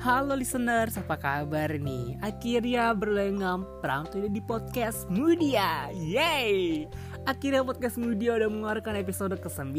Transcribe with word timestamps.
Halo 0.00 0.32
listeners, 0.32 0.96
apa 0.96 1.12
kabar 1.20 1.76
nih? 1.76 2.16
Akhirnya 2.24 2.96
berlengam 2.96 3.68
Pram 3.84 4.08
di 4.08 4.40
podcast 4.40 5.04
Mudia 5.12 5.92
Yeay! 5.92 6.88
Akhirnya 7.28 7.60
podcast 7.60 8.00
Mudia 8.00 8.32
udah 8.40 8.48
mengeluarkan 8.48 8.96
episode 8.96 9.36
ke-9 9.36 9.76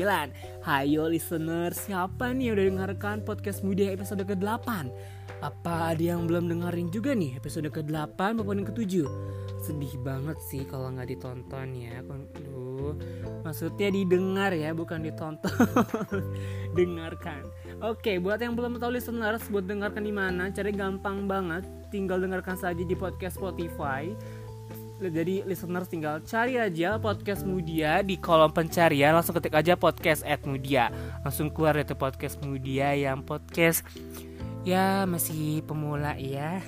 Hayo 0.61 1.09
listeners, 1.09 1.89
siapa 1.89 2.37
nih 2.37 2.53
yang 2.53 2.53
udah 2.53 2.65
dengarkan 2.69 3.25
podcast 3.25 3.65
Mudia 3.65 3.97
episode 3.97 4.21
ke-8? 4.21 4.93
Apa 5.41 5.97
ada 5.97 6.03
yang 6.13 6.29
belum 6.29 6.53
dengerin 6.53 6.93
juga 6.93 7.17
nih 7.17 7.41
episode 7.41 7.73
ke-8 7.73 8.37
maupun 8.37 8.61
yang 8.61 8.69
ke-7? 8.69 8.93
Sedih 9.65 9.93
banget 10.05 10.37
sih 10.53 10.69
kalau 10.69 10.93
nggak 10.93 11.17
ditonton 11.17 11.73
ya 11.73 11.97
Aduh, 12.05 12.93
maksudnya 13.41 13.89
didengar 13.89 14.53
ya, 14.53 14.69
bukan 14.77 15.01
ditonton 15.01 15.49
Dengarkan 16.77 17.41
Oke, 17.81 18.21
buat 18.21 18.37
yang 18.37 18.53
belum 18.53 18.77
tahu 18.77 18.93
listeners, 18.93 19.41
buat 19.49 19.65
dengarkan 19.65 20.05
di 20.05 20.13
mana, 20.13 20.53
cari 20.53 20.69
gampang 20.69 21.25
banget. 21.25 21.65
Tinggal 21.89 22.21
dengarkan 22.21 22.53
saja 22.53 22.77
di 22.77 22.93
podcast 22.93 23.41
Spotify. 23.41 24.13
Jadi 25.01 25.41
listeners 25.49 25.89
tinggal 25.89 26.21
cari 26.21 26.61
aja 26.61 27.01
podcast 27.01 27.41
Mudia 27.41 28.05
di 28.05 28.21
kolom 28.21 28.53
pencarian 28.53 29.17
langsung 29.17 29.33
ketik 29.33 29.57
aja 29.57 29.73
podcast 29.73 30.21
at 30.21 30.45
Mudia 30.45 30.93
langsung 31.25 31.49
keluar 31.49 31.73
itu 31.81 31.97
podcast 31.97 32.37
Mudia 32.45 32.93
yang 32.93 33.25
podcast 33.25 33.81
ya 34.61 35.09
masih 35.09 35.65
pemula 35.65 36.13
ya 36.21 36.61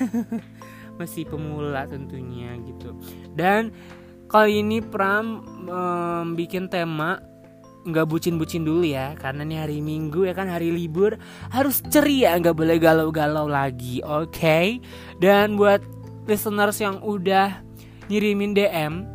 masih 0.98 1.30
pemula 1.30 1.86
tentunya 1.86 2.58
gitu 2.66 2.98
dan 3.38 3.70
kali 4.25 4.66
ini 4.66 4.81
Pram 4.81 5.45
um, 5.70 6.34
bikin 6.34 6.73
tema 6.73 7.22
nggak 7.84 8.08
bucin-bucin 8.08 8.64
dulu 8.64 8.88
ya 8.88 9.16
karena 9.20 9.44
nih 9.44 9.60
hari 9.60 9.80
Minggu 9.84 10.23
ya 10.23 10.34
kan 10.34 10.48
hari 10.48 10.72
libur 10.72 11.20
harus 11.52 11.84
ceria 11.92 12.36
nggak 12.39 12.56
boleh 12.56 12.78
galau-galau 12.80 13.45
lagi 13.48 14.00
oke? 14.03 14.31
Okay? 14.31 14.80
dan 15.20 15.59
buat 15.59 15.84
listeners 16.23 16.80
yang 16.80 17.04
udah 17.04 17.59
ngirimin 18.08 18.56
DM 18.56 19.14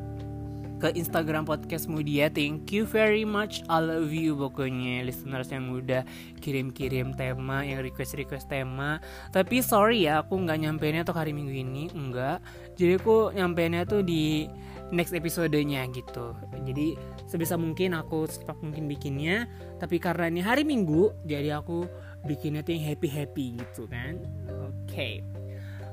ke 0.78 0.94
Instagram 0.94 1.42
podcast 1.42 1.90
Mudia 1.90 2.30
thank 2.30 2.70
you 2.70 2.86
very 2.86 3.26
much 3.26 3.66
I 3.66 3.82
love 3.82 4.14
you 4.14 4.38
pokoknya. 4.38 5.02
Listeners 5.02 5.50
yang 5.50 5.74
udah 5.74 6.06
kirim-kirim 6.38 7.18
tema 7.18 7.66
yang 7.66 7.82
request-request 7.82 8.46
tema. 8.46 9.02
Tapi 9.34 9.58
sorry 9.58 10.06
ya 10.06 10.22
aku 10.22 10.38
nggak 10.38 10.58
nyampeinnya 10.62 11.02
tuh 11.02 11.18
hari 11.18 11.34
minggu 11.34 11.50
ini 11.50 11.90
enggak 11.90 12.38
jadi 12.78 12.94
aku 12.94 13.34
nyampeinnya 13.34 13.90
tuh 13.90 14.06
di 14.06 14.46
next 14.90 15.12
episodenya 15.12 15.84
gitu. 15.92 16.32
Jadi 16.64 16.96
sebisa 17.28 17.60
mungkin 17.60 17.92
aku 17.96 18.24
secepat 18.28 18.60
mungkin 18.64 18.88
bikinnya 18.88 19.48
tapi 19.76 20.00
karena 20.00 20.32
ini 20.32 20.40
hari 20.40 20.64
minggu 20.64 21.12
jadi 21.28 21.60
aku 21.60 21.84
bikinnya 22.24 22.64
tuh 22.64 22.74
yang 22.76 22.84
happy 22.88 23.08
happy 23.08 23.46
gitu 23.60 23.84
kan. 23.88 24.20
Oke. 24.64 24.88
Okay. 24.88 25.14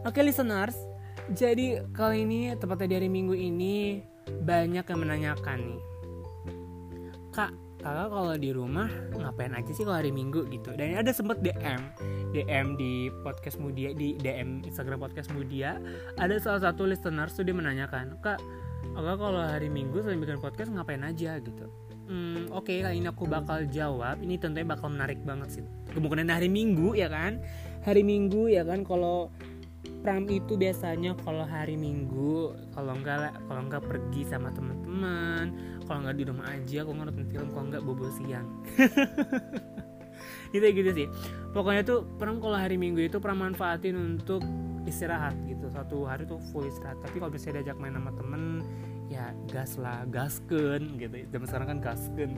oke 0.04 0.16
okay, 0.16 0.24
listeners. 0.24 0.76
Jadi 1.34 1.82
kali 1.96 2.24
ini 2.28 2.54
tepatnya 2.54 2.86
di 2.86 2.96
hari 3.02 3.10
minggu 3.10 3.34
ini 3.34 4.06
banyak 4.46 4.86
yang 4.86 5.00
menanyakan 5.02 5.59
nih. 5.74 5.84
Kak 7.34 7.52
kakak 7.86 8.09
kalau 8.09 8.34
di 8.34 8.50
rumah 8.50 8.90
ngapain 9.14 9.54
aja 9.54 9.70
sih 9.70 9.86
kalau 9.86 10.02
hari 10.02 10.09
minggu 10.09 10.50
gitu? 10.50 10.74
Dan 10.74 10.98
ada 10.98 11.14
sempet 11.14 11.46
DM 11.46 11.82
DM 12.34 12.74
di 12.82 13.14
podcast 13.22 13.62
Mudia 13.62 13.94
di 13.94 14.18
DM 14.18 14.66
Instagram 14.66 14.98
podcast 14.98 15.30
Mudia. 15.30 15.78
Ada 16.18 16.42
salah 16.42 16.62
satu 16.72 16.90
listener 16.90 17.30
tuh 17.30 17.46
dia 17.46 17.54
menanyakan 17.54 18.18
kak 18.26 18.42
Oke 18.96 19.12
kalau 19.20 19.44
hari 19.44 19.68
Minggu 19.68 20.00
selain 20.00 20.24
bikin 20.24 20.40
podcast 20.40 20.72
ngapain 20.72 21.04
aja 21.04 21.36
gitu? 21.44 21.68
Hmm, 22.08 22.48
Oke 22.56 22.80
okay, 22.80 22.86
kali 22.86 23.04
ini 23.04 23.12
aku 23.12 23.28
bakal 23.28 23.68
jawab. 23.68 24.24
Ini 24.24 24.40
tentunya 24.40 24.64
bakal 24.64 24.94
menarik 24.94 25.20
banget 25.28 25.60
sih. 25.60 25.64
Kemungkinan 25.92 26.32
hari 26.32 26.48
Minggu 26.48 26.96
ya 26.96 27.12
kan? 27.12 27.44
Hari 27.84 28.08
Minggu 28.08 28.48
ya 28.48 28.64
kan? 28.64 28.88
Kalau 28.88 29.36
Pram 30.00 30.24
itu 30.32 30.56
biasanya 30.56 31.18
kalau 31.28 31.44
hari 31.44 31.75
Minggu 31.75 32.56
kalau 32.72 32.96
enggak 32.96 33.36
kalau 33.50 33.62
enggak 33.68 33.84
pergi 33.84 34.22
sama 34.24 34.53
teman-teman 34.53 35.50
kalau 35.90 36.06
enggak 36.06 36.18
di 36.22 36.24
rumah 36.30 36.46
aja 36.53 36.86
kalau 36.86 36.94
enggak 36.94 37.09
nonton 37.09 37.28
film 37.28 37.48
kalau 37.52 37.66
enggak 37.68 37.84
bobo 37.84 38.08
siang. 38.14 38.48
Gitu 40.53 40.66
gitu 40.72 40.92
sih. 40.96 41.08
Pokoknya 41.52 41.84
tuh 41.84 42.08
Pram 42.16 42.40
kalau 42.40 42.56
hari 42.56 42.80
Minggu 42.80 43.03
itu 43.03 43.19
Pram 43.19 43.36
manfaatin 43.36 43.96
untuk 43.96 44.40
istirahat 44.88 45.36
gitu. 45.50 45.68
Satu 45.68 46.06
hari 46.08 46.24
tuh 46.24 46.40
full 46.53 46.69
istirahat. 46.69 47.02
Tapi 47.03 47.19
kalau 47.19 47.31
misalnya 47.34 47.59
diajak 47.62 47.78
main 47.81 47.96
sama 47.98 48.12
temen 48.16 48.64
ya 49.10 49.32
gas 49.50 49.78
lah 49.78 50.04
gasken 50.10 50.98
gitu. 50.98 51.16
Zaman 51.30 51.48
sekarang 51.48 51.68
kan 51.76 51.80
gasken 51.82 52.32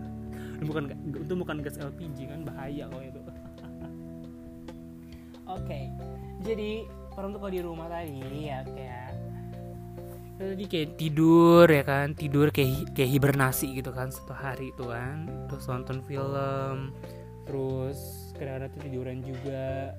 bukan 0.68 0.90
itu 1.14 1.34
bukan 1.36 1.56
gas 1.62 1.76
LPG 1.78 2.32
kan 2.32 2.40
bahaya 2.48 2.88
kalau 2.88 3.04
itu. 3.04 3.20
Oke 5.48 5.64
okay. 5.64 5.84
jadi 6.44 6.84
orang 7.18 7.34
tuh 7.34 7.40
kalau 7.42 7.52
di 7.52 7.62
rumah 7.62 7.86
tadi 7.90 8.46
ya 8.46 8.62
kayak 8.62 9.10
tadi 10.38 10.64
kayak 10.70 10.88
tidur 10.96 11.66
ya 11.66 11.84
kan. 11.84 12.14
Tidur 12.14 12.48
kayak 12.54 12.94
kayak 12.94 13.10
hibernasi 13.10 13.74
gitu 13.74 13.90
kan 13.90 14.08
satu 14.08 14.32
hari 14.32 14.70
itu 14.70 14.84
kan. 14.86 15.26
Terus 15.50 15.64
nonton 15.68 15.98
film 16.06 16.94
terus 17.48 18.30
kadang-kadang 18.36 18.70
tuh 18.76 18.80
tiduran 18.84 19.18
juga. 19.24 19.96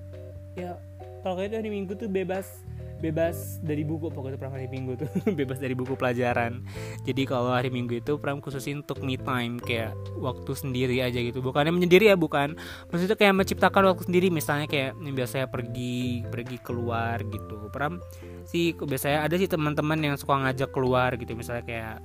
Ya 0.57 0.79
kalau 1.21 1.35
kayak 1.37 1.59
hari 1.59 1.69
minggu 1.69 1.93
tuh 1.99 2.07
bebas 2.07 2.63
bebas 2.99 3.57
dari 3.63 3.87
buku 3.87 4.11
pokoknya 4.11 4.35
pram 4.35 4.51
hari 4.51 4.67
minggu 4.67 4.99
tuh. 4.99 5.09
Bebas 5.39 5.57
dari 5.57 5.73
buku 5.73 5.95
pelajaran. 5.95 6.61
Jadi 7.07 7.23
kalau 7.23 7.55
hari 7.55 7.71
minggu 7.71 8.03
itu 8.03 8.19
pram 8.19 8.43
khususin 8.43 8.83
untuk 8.83 9.01
me 9.01 9.15
time 9.15 9.57
kayak 9.57 9.95
waktu 10.19 10.51
sendiri 10.51 10.99
aja 10.99 11.17
gitu. 11.17 11.39
Bukannya 11.39 11.71
menyendiri 11.71 12.11
ya 12.11 12.19
bukan. 12.19 12.59
Maksudnya 12.91 13.15
kayak 13.15 13.33
menciptakan 13.39 13.95
waktu 13.95 14.03
sendiri. 14.05 14.27
Misalnya 14.29 14.67
kayak 14.67 14.99
yang 14.99 15.15
biasanya 15.15 15.47
pergi 15.47 16.27
pergi 16.27 16.57
keluar 16.59 17.23
gitu. 17.23 17.71
Pram 17.71 18.03
sih 18.43 18.75
biasanya 18.75 19.25
ada 19.25 19.35
sih 19.39 19.47
teman-teman 19.47 19.97
yang 20.03 20.15
suka 20.19 20.35
ngajak 20.35 20.69
keluar 20.75 21.15
gitu. 21.15 21.33
Misalnya 21.33 21.63
kayak 21.63 21.97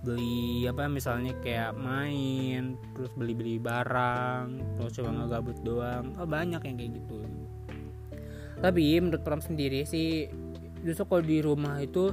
beli 0.00 0.64
apa 0.64 0.88
misalnya 0.88 1.36
kayak 1.44 1.76
main 1.76 2.80
terus 2.96 3.12
beli-beli 3.12 3.60
barang 3.60 4.80
terus 4.80 4.96
coba 4.96 5.10
ngegabut 5.12 5.56
doang. 5.62 6.16
Oh, 6.16 6.26
banyak 6.26 6.60
yang 6.64 6.76
kayak 6.76 6.92
gitu 6.98 7.20
tapi 8.60 9.00
menurut 9.00 9.24
Pram 9.24 9.40
sendiri 9.40 9.88
sih 9.88 10.28
justru 10.84 11.04
kalau 11.08 11.24
di 11.24 11.38
rumah 11.40 11.80
itu 11.80 12.12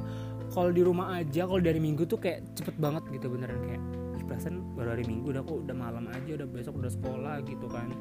kalau 0.52 0.72
di 0.72 0.82
rumah 0.84 1.20
aja 1.20 1.44
kalau 1.44 1.60
dari 1.60 1.80
minggu 1.80 2.08
tuh 2.08 2.20
kayak 2.20 2.56
cepet 2.56 2.76
banget 2.80 3.04
gitu 3.12 3.28
beneran. 3.28 3.60
Kayak 3.68 3.84
perasaan 4.28 4.76
baru 4.76 4.96
hari 4.96 5.08
minggu 5.08 5.32
udah 5.32 5.44
kok 5.44 5.58
udah 5.64 5.76
malam 5.76 6.06
aja 6.12 6.32
udah 6.36 6.48
besok 6.48 6.80
udah 6.80 6.92
sekolah 6.92 7.36
gitu 7.48 7.68
kan. 7.68 7.92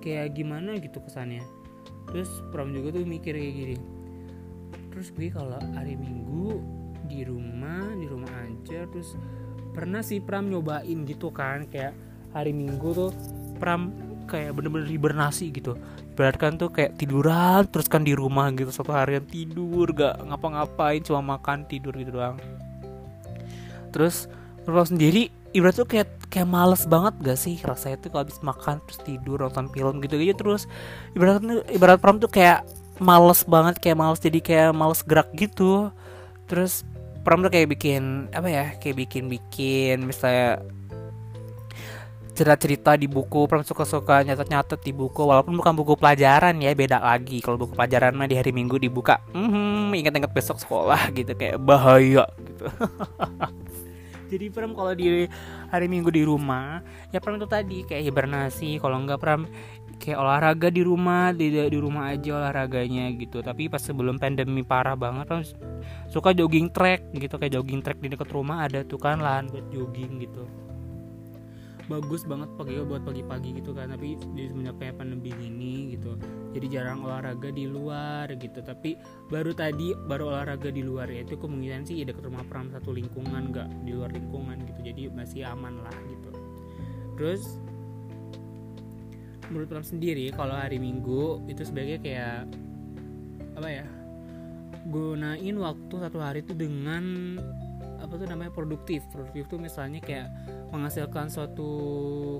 Kayak 0.00 0.36
gimana 0.36 0.80
gitu 0.80 1.00
kesannya. 1.04 1.44
Terus 2.10 2.28
Pram 2.50 2.72
juga 2.72 2.96
tuh 2.96 3.04
mikir 3.04 3.36
kayak 3.36 3.54
gini. 3.54 3.76
Terus 4.90 5.08
gue 5.14 5.28
kalau 5.30 5.60
hari 5.76 5.94
minggu 5.96 6.60
di 7.06 7.24
rumah 7.24 7.84
di 7.96 8.06
rumah 8.06 8.32
aja 8.44 8.86
terus 8.88 9.16
pernah 9.76 10.00
sih 10.00 10.24
Pram 10.24 10.48
nyobain 10.48 11.04
gitu 11.04 11.28
kan. 11.32 11.68
Kayak 11.68 11.92
hari 12.32 12.56
minggu 12.56 12.88
tuh 12.96 13.12
Pram 13.60 14.09
kayak 14.30 14.54
bener-bener 14.54 14.86
hibernasi 14.86 15.50
gitu. 15.50 15.74
Berat 16.14 16.38
kan 16.38 16.54
tuh 16.54 16.70
kayak 16.70 16.94
tiduran 16.94 17.66
terus 17.66 17.90
kan 17.90 18.06
di 18.06 18.14
rumah 18.14 18.46
gitu 18.54 18.70
satu 18.70 18.94
harian 18.94 19.26
tidur 19.26 19.90
gak 19.90 20.22
ngapa-ngapain 20.22 21.02
cuma 21.02 21.36
makan 21.36 21.66
tidur 21.66 21.90
gitu 21.98 22.14
doang. 22.14 22.38
Terus 23.90 24.30
kalau 24.62 24.86
sendiri 24.86 25.34
ibarat 25.50 25.74
tuh 25.74 25.88
kayak 25.90 26.30
kayak 26.30 26.46
males 26.46 26.86
banget 26.86 27.14
gak 27.26 27.38
sih 27.42 27.58
rasanya 27.66 27.98
tuh 27.98 28.14
kalau 28.14 28.22
habis 28.22 28.38
makan 28.46 28.78
terus 28.86 29.00
tidur 29.02 29.42
nonton 29.42 29.66
film 29.74 29.98
gitu 29.98 30.14
aja 30.22 30.34
terus? 30.38 30.62
Ibarat 31.18 31.42
ibarat 31.74 31.98
pram 31.98 32.22
tuh 32.22 32.30
kayak 32.30 32.62
males 33.02 33.42
banget 33.42 33.82
kayak 33.82 33.98
males 33.98 34.22
jadi 34.22 34.38
kayak 34.38 34.70
males 34.70 35.02
gerak 35.02 35.26
gitu. 35.34 35.90
Terus 36.46 36.86
pram 37.26 37.42
tuh 37.42 37.50
kayak 37.50 37.74
bikin 37.74 38.32
apa 38.32 38.48
ya 38.48 38.64
kayak 38.78 39.08
bikin 39.08 39.28
bikin 39.28 40.06
misalnya 40.06 40.62
cerita-cerita 42.40 42.96
di 42.96 43.04
buku 43.04 43.44
pernah 43.44 43.60
suka-suka 43.60 44.24
nyatet-nyatet 44.24 44.80
di 44.80 44.96
buku 44.96 45.28
walaupun 45.28 45.52
bukan 45.60 45.76
buku 45.76 45.92
pelajaran 46.00 46.56
ya 46.56 46.72
beda 46.72 46.96
lagi. 46.96 47.44
Kalau 47.44 47.60
buku 47.60 47.76
pelajaran 47.76 48.16
mah 48.16 48.24
di 48.24 48.40
hari 48.40 48.48
minggu 48.48 48.80
dibuka 48.80 49.20
hmm 49.36 49.92
ingat-ingat 49.92 50.32
besok 50.32 50.56
sekolah 50.56 50.96
gitu 51.20 51.36
kayak 51.36 51.60
bahaya 51.60 52.24
gitu. 52.40 52.64
Jadi 54.32 54.46
pernah 54.48 54.72
kalau 54.72 54.96
di 54.96 55.28
hari 55.68 55.86
minggu 55.92 56.08
di 56.08 56.24
rumah 56.24 56.80
ya 57.12 57.20
pernah 57.20 57.44
itu 57.44 57.50
tadi 57.50 57.78
kayak 57.84 58.08
hibernasi 58.08 58.80
kalau 58.80 58.96
enggak 58.96 59.20
pernah 59.20 59.44
kayak 60.00 60.16
olahraga 60.16 60.72
di 60.72 60.80
rumah 60.80 61.36
di 61.36 61.52
di 61.52 61.76
rumah 61.76 62.08
aja 62.08 62.40
olahraganya 62.40 63.12
gitu. 63.20 63.44
Tapi 63.44 63.68
pas 63.68 63.84
sebelum 63.84 64.16
pandemi 64.16 64.64
parah 64.64 64.96
banget 64.96 65.28
kan 65.28 65.44
suka 66.08 66.32
jogging 66.32 66.72
track 66.72 67.04
gitu. 67.12 67.36
Kayak 67.36 67.60
jogging 67.60 67.84
track 67.84 68.00
di 68.00 68.08
dekat 68.16 68.32
rumah 68.32 68.64
ada 68.64 68.80
tuh 68.80 68.96
kan 68.96 69.20
lahan 69.20 69.52
buat 69.52 69.68
jogging 69.68 70.24
gitu 70.24 70.69
bagus 71.90 72.22
banget 72.22 72.46
pagi 72.54 72.78
buat 72.78 73.02
pagi-pagi 73.02 73.58
gitu 73.58 73.74
kan. 73.74 73.90
Tapi 73.90 74.14
di 74.38 74.46
semenjak 74.46 74.78
kayak 74.78 75.02
pandemi 75.02 75.34
ini 75.34 75.98
gitu 75.98 76.14
jadi 76.50 76.66
jarang 76.66 77.02
olahraga 77.06 77.50
di 77.50 77.66
luar 77.66 78.30
gitu. 78.38 78.62
Tapi 78.62 78.94
baru 79.30 79.50
tadi 79.54 79.94
baru 80.06 80.30
olahraga 80.34 80.70
di 80.70 80.82
luar 80.86 81.10
ya 81.10 81.26
itu 81.26 81.34
kemungkinan 81.34 81.86
sih 81.86 82.02
ya 82.02 82.04
dekat 82.06 82.26
rumah 82.26 82.46
pram 82.46 82.70
satu 82.70 82.94
lingkungan 82.94 83.50
nggak 83.50 83.68
di 83.82 83.90
luar 83.94 84.10
lingkungan 84.14 84.62
gitu. 84.66 84.80
Jadi 84.86 85.02
masih 85.10 85.46
aman 85.46 85.82
lah 85.82 85.96
gitu. 86.06 86.30
Terus 87.18 87.42
menurut 89.50 89.66
Pram 89.66 89.82
sendiri 89.82 90.30
kalau 90.30 90.54
hari 90.54 90.78
Minggu 90.78 91.42
itu 91.50 91.66
sebagai 91.66 91.98
kayak 91.98 92.46
apa 93.58 93.68
ya 93.68 93.86
gunain 94.88 95.56
waktu 95.58 95.94
satu 96.00 96.18
hari 96.22 96.40
itu 96.40 96.54
dengan 96.54 97.36
apa 98.00 98.12
tuh 98.16 98.26
namanya 98.26 98.50
produktif. 98.50 99.04
Produktif 99.12 99.46
tuh 99.46 99.60
misalnya 99.60 100.00
kayak 100.00 100.28
menghasilkan 100.72 101.28
suatu 101.28 101.70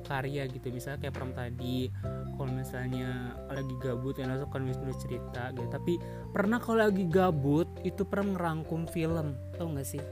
karya 0.09 0.49
gitu. 0.49 0.73
Misalnya 0.73 1.07
kayak 1.07 1.15
Pram 1.15 1.31
tadi 1.37 1.93
kalau 2.35 2.51
misalnya 2.51 3.37
lagi 3.53 3.75
gabut 3.79 4.17
ya 4.17 4.27
langsung 4.27 4.49
kan 4.49 4.65
nulis 4.65 4.99
cerita 4.99 5.53
gitu. 5.53 5.69
Tapi 5.69 6.01
pernah 6.33 6.59
kalau 6.59 6.89
lagi 6.89 7.05
gabut 7.07 7.69
itu 7.85 8.03
Pram 8.03 8.35
ngerangkum 8.35 8.89
film 8.89 9.37
tau 9.55 9.69
gak 9.77 9.87
sih? 9.87 10.03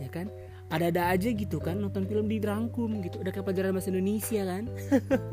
Ya 0.00 0.08
kan? 0.08 0.32
Ada-ada 0.66 1.14
aja 1.14 1.30
gitu 1.30 1.62
kan 1.62 1.78
nonton 1.78 2.10
film 2.10 2.26
dirangkum 2.26 2.98
gitu. 3.04 3.22
Udah 3.22 3.30
kayak 3.30 3.46
pelajaran 3.46 3.76
bahasa 3.76 3.92
Indonesia 3.94 4.42
kan? 4.42 4.64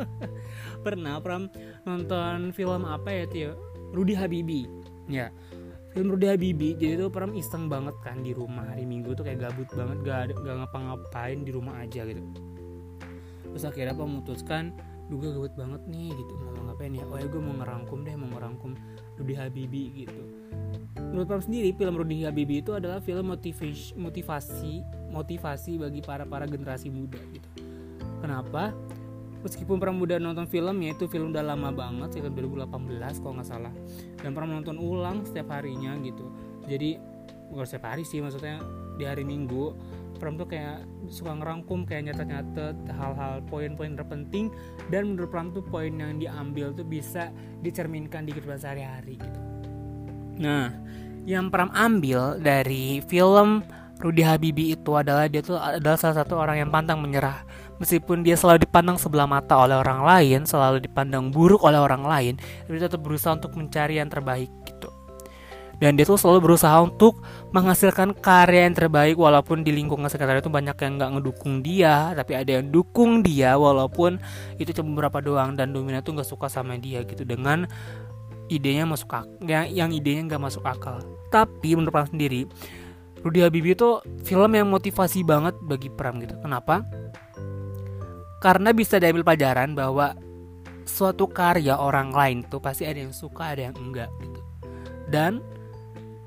Pernah 0.86 1.18
Pram 1.24 1.50
nonton 1.90 2.54
film 2.54 2.86
apa 2.86 3.10
ya 3.10 3.24
tuh 3.26 3.40
ya? 3.40 3.52
Rudy 3.94 4.14
Habibi. 4.14 4.70
Ya 5.10 5.34
film 5.94 6.10
Rudy 6.10 6.26
Habibi 6.26 6.74
jadi 6.74 6.98
tuh 6.98 7.14
Pram 7.14 7.38
iseng 7.38 7.70
banget 7.70 7.94
kan 8.02 8.26
di 8.26 8.34
rumah. 8.34 8.66
Hari 8.74 8.84
Minggu 8.90 9.14
tuh 9.14 9.22
kayak 9.22 9.46
gabut 9.46 9.70
banget 9.78 9.98
gak 10.02 10.18
ada 10.28 10.34
gak 10.34 10.56
ngapa-ngapain 10.66 11.40
di 11.46 11.52
rumah 11.54 11.78
aja 11.86 12.02
gitu. 12.02 12.22
Terus 13.54 13.64
akhirnya 13.70 13.94
memutuskan 13.94 14.74
juga 15.14 15.30
gabut 15.38 15.54
banget 15.54 15.82
nih 15.86 16.10
gitu. 16.18 16.34
Mau 16.42 16.66
ngapain 16.66 16.98
ya? 16.98 17.06
Oh 17.06 17.18
ya 17.22 17.30
gue 17.30 17.38
mau 17.38 17.54
ngerangkum 17.54 18.02
deh 18.02 18.16
mau 18.18 18.30
ngerangkum 18.34 18.74
Rudy 19.22 19.34
Habibi 19.38 19.84
gitu. 20.04 20.22
Menurut 20.98 21.30
Pram 21.30 21.46
sendiri 21.46 21.70
film 21.78 21.94
Rudy 21.94 22.26
Habibi 22.26 22.66
itu 22.66 22.74
adalah 22.74 22.98
film 22.98 23.30
motivasi 23.30 23.94
motivasi 23.94 24.74
motivasi 25.14 25.78
bagi 25.78 26.02
para 26.02 26.26
para 26.26 26.50
generasi 26.50 26.90
muda 26.90 27.22
gitu. 27.30 27.50
Kenapa 28.18 28.74
meskipun 29.44 29.78
pernah 29.78 29.94
muda 29.94 30.16
nonton 30.18 30.48
filmnya 30.48 30.96
itu 30.96 31.06
film 31.12 31.36
udah 31.36 31.44
lama 31.44 31.70
banget 31.70 32.18
sekitar 32.18 32.32
2018 32.32 33.22
kalau 33.22 33.34
nggak 33.38 33.50
salah. 33.50 33.74
Dan 34.18 34.32
pernah 34.32 34.58
nonton 34.58 34.80
ulang 34.80 35.28
setiap 35.28 35.52
harinya 35.54 35.94
gitu. 36.02 36.26
Jadi 36.66 36.98
bukan 37.52 37.66
setiap 37.68 37.94
hari 37.94 38.08
sih 38.08 38.24
maksudnya 38.24 38.64
di 38.98 39.04
hari 39.06 39.22
minggu 39.28 39.76
Pram 40.24 40.40
tuh 40.40 40.48
kayak 40.48 40.88
suka 41.12 41.36
ngerangkum 41.36 41.84
kayak 41.84 42.08
nyatet-nyatet 42.08 42.80
hal-hal 42.96 43.44
poin-poin 43.52 43.92
terpenting. 43.92 44.48
Dan 44.88 45.12
menurut 45.12 45.28
Pram 45.28 45.52
tuh 45.52 45.66
poin 45.68 45.92
yang 45.92 46.16
diambil 46.16 46.72
tuh 46.72 46.88
bisa 46.88 47.28
dicerminkan 47.60 48.24
di 48.24 48.32
kehidupan 48.32 48.56
sehari-hari 48.56 49.20
gitu. 49.20 49.40
Nah, 50.40 50.72
yang 51.28 51.52
Pram 51.52 51.68
ambil 51.76 52.40
dari 52.40 53.04
film 53.04 53.68
Rudy 54.00 54.24
Habibi 54.24 54.76
itu 54.76 54.92
adalah 54.96 55.28
dia 55.32 55.40
tuh 55.40 55.56
adalah 55.56 55.96
salah 55.96 56.24
satu 56.24 56.36
orang 56.36 56.60
yang 56.66 56.70
pantang 56.72 57.00
menyerah 57.00 57.44
meskipun 57.84 58.24
dia 58.24 58.40
selalu 58.40 58.64
dipandang 58.64 58.96
sebelah 58.96 59.28
mata 59.28 59.60
oleh 59.60 59.76
orang 59.76 60.02
lain, 60.02 60.48
selalu 60.48 60.80
dipandang 60.80 61.30
buruk 61.30 61.62
oleh 61.68 61.78
orang 61.78 62.08
lain, 62.08 62.34
tapi 62.66 62.80
tetap 62.80 63.04
berusaha 63.04 63.36
untuk 63.36 63.54
mencari 63.60 64.00
yang 64.00 64.08
terbaik 64.08 64.50
gitu. 64.64 64.90
Dan 65.84 66.00
dia 66.00 66.08
tuh 66.08 66.16
selalu 66.16 66.48
berusaha 66.48 66.80
untuk 66.80 67.20
menghasilkan 67.52 68.16
karya 68.16 68.72
yang 68.72 68.78
terbaik 68.78 69.20
walaupun 69.20 69.68
di 69.68 69.76
lingkungan 69.76 70.08
sekitar 70.08 70.40
itu 70.40 70.48
banyak 70.48 70.80
yang 70.80 70.96
nggak 70.96 71.12
ngedukung 71.20 71.60
dia, 71.60 72.16
tapi 72.16 72.40
ada 72.40 72.64
yang 72.64 72.72
dukung 72.72 73.20
dia 73.20 73.60
walaupun 73.60 74.16
itu 74.56 74.72
cuma 74.72 74.96
beberapa 74.96 75.20
doang 75.20 75.60
dan 75.60 75.76
dominan 75.76 76.00
tuh 76.00 76.16
nggak 76.16 76.30
suka 76.30 76.48
sama 76.48 76.80
dia 76.80 77.04
gitu 77.04 77.28
dengan 77.28 77.68
idenya 78.48 78.88
masuk 78.88 79.12
akal, 79.12 79.28
yang, 79.44 79.68
yang 79.68 79.90
idenya 79.92 80.24
nggak 80.32 80.44
masuk 80.48 80.64
akal. 80.64 81.04
Tapi 81.28 81.76
menurut 81.76 81.92
Pram 81.92 82.08
sendiri, 82.08 82.48
Rudy 83.24 83.44
Habibie 83.44 83.76
itu 83.76 84.00
film 84.24 84.52
yang 84.56 84.72
motivasi 84.72 85.24
banget 85.28 85.56
bagi 85.68 85.92
Pram 85.92 86.20
gitu. 86.24 86.36
Kenapa? 86.40 86.84
Karena 88.44 88.76
bisa 88.76 89.00
diambil 89.00 89.24
pelajaran 89.24 89.72
bahwa 89.72 90.20
suatu 90.84 91.32
karya 91.32 91.80
orang 91.80 92.12
lain 92.12 92.44
tuh 92.44 92.60
pasti 92.60 92.84
ada 92.84 93.00
yang 93.00 93.16
suka 93.16 93.56
ada 93.56 93.72
yang 93.72 93.76
enggak 93.80 94.12
gitu. 94.20 94.42
Dan 95.08 95.40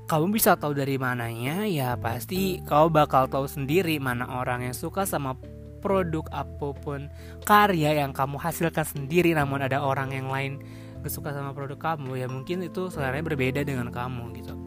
kamu 0.09 0.33
bisa 0.33 0.57
tahu 0.57 0.73
dari 0.73 0.97
mananya 0.97 1.69
ya 1.69 1.93
pasti 1.93 2.57
kau 2.65 2.89
bakal 2.89 3.29
tahu 3.29 3.45
sendiri 3.45 4.01
mana 4.01 4.25
orang 4.41 4.65
yang 4.65 4.73
suka 4.73 5.05
sama 5.05 5.37
produk 5.83 6.25
apa 6.33 6.73
pun 6.73 7.05
karya 7.45 8.01
yang 8.01 8.15
kamu 8.17 8.41
hasilkan 8.41 8.87
sendiri 8.87 9.37
namun 9.37 9.61
ada 9.61 9.83
orang 9.83 10.09
yang 10.09 10.31
lain 10.31 10.57
gak 11.05 11.13
suka 11.13 11.29
sama 11.35 11.53
produk 11.53 11.77
kamu 11.77 12.17
ya 12.17 12.25
mungkin 12.25 12.65
itu 12.65 12.89
sebenarnya 12.89 13.23
berbeda 13.29 13.61
dengan 13.61 13.93
kamu 13.93 14.33
gitu. 14.41 14.57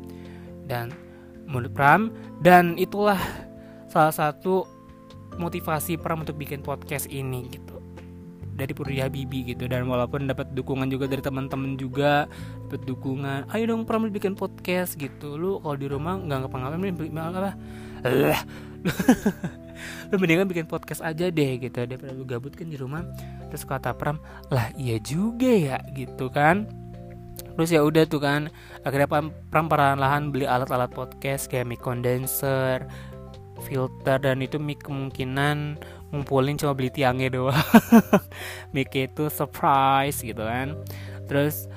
Dan 0.71 0.95
menurut 1.51 1.75
Pram 1.75 2.15
dan 2.47 2.79
itulah 2.79 3.19
salah 3.91 4.15
satu 4.15 4.80
motivasi 5.41 5.97
Pram 5.97 6.23
untuk 6.23 6.37
bikin 6.37 6.61
podcast 6.61 7.09
ini 7.09 7.49
gitu. 7.49 7.81
Dari 8.61 8.77
Purdi 8.77 9.01
Habibi 9.01 9.57
gitu. 9.57 9.65
Dan 9.65 9.89
walaupun 9.89 10.29
dapat 10.29 10.53
dukungan 10.53 10.93
juga 10.93 11.09
dari 11.09 11.25
teman-teman 11.25 11.81
juga 11.81 12.29
dapat 12.69 12.85
dukungan 12.85 13.49
ayo 13.57 13.65
dong 13.73 13.89
Pram 13.89 14.05
bikin 14.13 14.37
podcast 14.37 15.01
gitu. 15.01 15.41
Lu 15.41 15.65
kalau 15.65 15.81
di 15.81 15.89
rumah 15.89 16.21
nggak 16.21 16.45
ngapa-ngapain 16.45 17.17
apa? 17.17 17.57
Lah. 18.05 18.43
Lu 20.13 20.21
mendingan 20.21 20.45
bikin 20.45 20.69
podcast 20.69 21.01
aja 21.01 21.33
deh 21.33 21.53
gitu. 21.57 21.89
Daripada 21.89 22.13
lu 22.13 22.29
gabut 22.29 22.53
kan 22.53 22.69
di 22.69 22.77
rumah. 22.77 23.07
Terus 23.49 23.65
kata 23.65 23.97
Pram 23.97 24.21
lah 24.53 24.69
iya 24.77 25.01
juga 25.01 25.51
ya 25.51 25.79
gitu 25.97 26.29
kan. 26.29 26.69
Terus 27.57 27.71
ya 27.73 27.81
udah 27.85 28.05
tuh 28.09 28.21
kan 28.23 28.53
akhirnya 28.85 29.09
Pram 29.49 29.67
perlahan-lahan 29.69 30.33
beli 30.33 30.45
alat-alat 30.49 30.93
podcast 30.93 31.49
kayak 31.49 31.69
mic 31.69 31.81
condenser 31.81 32.85
filter 33.63 34.19
dan 34.19 34.41
itu 34.43 34.57
mic 34.57 34.83
kemungkinan 34.83 35.79
ngumpulin 36.11 36.59
cuma 36.59 36.75
beli 36.75 36.91
tiangnya 36.91 37.31
doang. 37.31 37.55
Mic 38.75 38.91
itu 38.95 39.31
surprise 39.31 40.21
gitu 40.21 40.43
kan. 40.43 40.75
Terus 41.31 41.71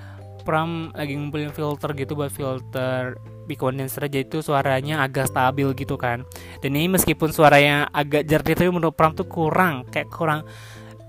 Pram 0.43 0.91
lagi 0.91 1.15
ngumpulin 1.15 1.55
filter 1.55 1.95
gitu 1.95 2.19
buat 2.19 2.27
filter 2.27 3.15
mic 3.47 3.59
condenser 3.59 4.03
aja 4.07 4.19
itu 4.19 4.43
suaranya 4.43 4.99
agak 4.99 5.31
stabil 5.31 5.71
gitu 5.77 5.95
kan. 5.95 6.27
Dan 6.59 6.75
ini 6.75 6.91
meskipun 6.91 7.31
suaranya 7.31 7.87
agak 7.95 8.27
jernih 8.27 8.55
tapi 8.57 8.69
menurut 8.73 8.97
Pram 8.97 9.15
tuh 9.15 9.29
kurang 9.29 9.87
kayak 9.87 10.11
kurang 10.11 10.43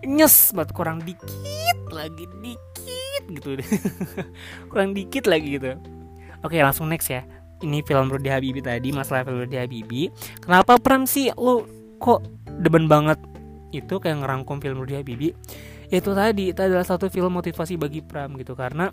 nyes 0.06 0.54
buat 0.54 0.70
kurang 0.70 1.02
dikit 1.02 1.78
lagi 1.90 2.30
dikit 2.38 3.22
gitu. 3.24 3.56
Kurang 4.70 4.92
dikit 4.92 5.24
lagi 5.24 5.56
gitu. 5.56 5.80
Oke 6.44 6.60
langsung 6.60 6.92
next 6.92 7.08
ya 7.08 7.24
ini 7.64 7.80
film 7.80 8.12
Rudy 8.12 8.28
Habibi 8.28 8.60
tadi 8.60 8.92
masalah 8.92 9.24
film 9.24 9.48
Rudy 9.48 9.56
Habibi. 9.56 10.12
Kenapa 10.38 10.76
peran 10.76 11.08
sih 11.08 11.32
lo 11.34 11.64
kok 11.98 12.22
demen 12.60 12.86
banget 12.86 13.16
itu 13.72 13.98
kayak 13.98 14.22
ngerangkum 14.22 14.60
film 14.60 14.84
Rudy 14.84 15.00
Habibi? 15.00 15.32
Itu 15.88 16.12
tadi 16.12 16.52
itu 16.52 16.60
adalah 16.60 16.84
satu 16.84 17.08
film 17.08 17.34
motivasi 17.34 17.80
bagi 17.80 18.04
Pram 18.04 18.36
gitu 18.36 18.52
karena 18.52 18.92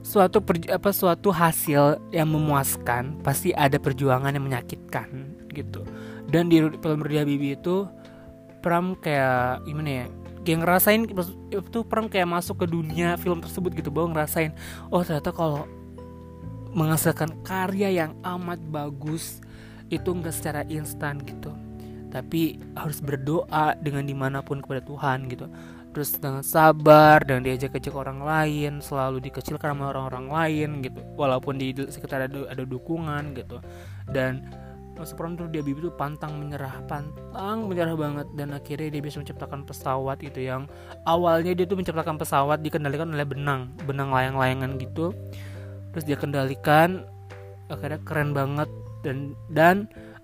suatu 0.00 0.42
per, 0.42 0.58
apa 0.66 0.90
suatu 0.90 1.30
hasil 1.30 2.10
yang 2.10 2.34
memuaskan 2.34 3.22
pasti 3.22 3.54
ada 3.54 3.78
perjuangan 3.78 4.34
yang 4.34 4.44
menyakitkan 4.44 5.38
gitu. 5.54 5.86
Dan 6.26 6.50
di 6.50 6.62
film 6.62 7.00
Rudy 7.00 7.16
Habibi 7.22 7.54
itu 7.54 7.86
Pram 8.60 8.98
kayak 8.98 9.64
gimana 9.64 10.04
ya 10.04 10.06
kayak 10.44 10.58
ngerasain 10.64 11.00
itu 11.52 11.78
Pram 11.84 12.08
kayak 12.08 12.28
masuk 12.28 12.64
ke 12.64 12.66
dunia 12.68 13.16
film 13.20 13.44
tersebut 13.44 13.76
gitu 13.76 13.92
bahwa 13.92 14.16
ngerasain 14.16 14.56
oh 14.88 15.04
ternyata 15.04 15.32
kalau 15.32 15.68
menghasilkan 16.70 17.42
karya 17.42 17.90
yang 17.90 18.12
amat 18.22 18.62
bagus 18.70 19.42
itu 19.90 20.14
enggak 20.14 20.34
secara 20.34 20.62
instan 20.70 21.18
gitu. 21.26 21.50
Tapi 22.10 22.58
harus 22.74 22.98
berdoa 23.02 23.78
dengan 23.78 24.06
di 24.06 24.14
mana 24.14 24.42
pun 24.42 24.62
kepada 24.62 24.82
Tuhan 24.82 25.30
gitu. 25.30 25.46
Terus 25.90 26.22
dengan 26.22 26.46
sabar 26.46 27.18
dan 27.26 27.42
diajak 27.42 27.74
ajak 27.74 27.94
orang 27.94 28.22
lain 28.22 28.78
selalu 28.78 29.18
dikecilkan 29.26 29.74
sama 29.74 29.90
orang-orang 29.90 30.26
lain 30.30 30.70
gitu. 30.86 31.02
Walaupun 31.18 31.58
di 31.58 31.74
sekitar 31.74 32.30
ada, 32.30 32.46
ada 32.46 32.62
dukungan 32.62 33.34
gitu. 33.34 33.58
Dan 34.06 34.46
Pram 35.00 35.32
tuh 35.32 35.48
dia 35.48 35.64
tuh 35.64 35.88
pantang 35.96 36.36
menyerah 36.36 36.84
pantang 36.84 37.66
menyerah 37.66 37.96
banget. 37.98 38.26
Dan 38.38 38.54
akhirnya 38.54 38.92
dia 38.92 39.02
bisa 39.02 39.18
menciptakan 39.18 39.66
pesawat 39.66 40.22
itu 40.22 40.46
yang 40.46 40.70
awalnya 41.08 41.56
dia 41.56 41.66
tuh 41.66 41.78
menciptakan 41.78 42.20
pesawat 42.20 42.62
dikendalikan 42.62 43.10
oleh 43.10 43.26
benang 43.26 43.72
benang 43.88 44.12
layang-layangan 44.12 44.76
gitu 44.78 45.10
terus 45.92 46.04
dia 46.06 46.16
kendalikan 46.18 47.06
akhirnya 47.70 48.00
keren 48.02 48.34
banget 48.34 48.70
dan 49.06 49.34
dan 49.50 49.76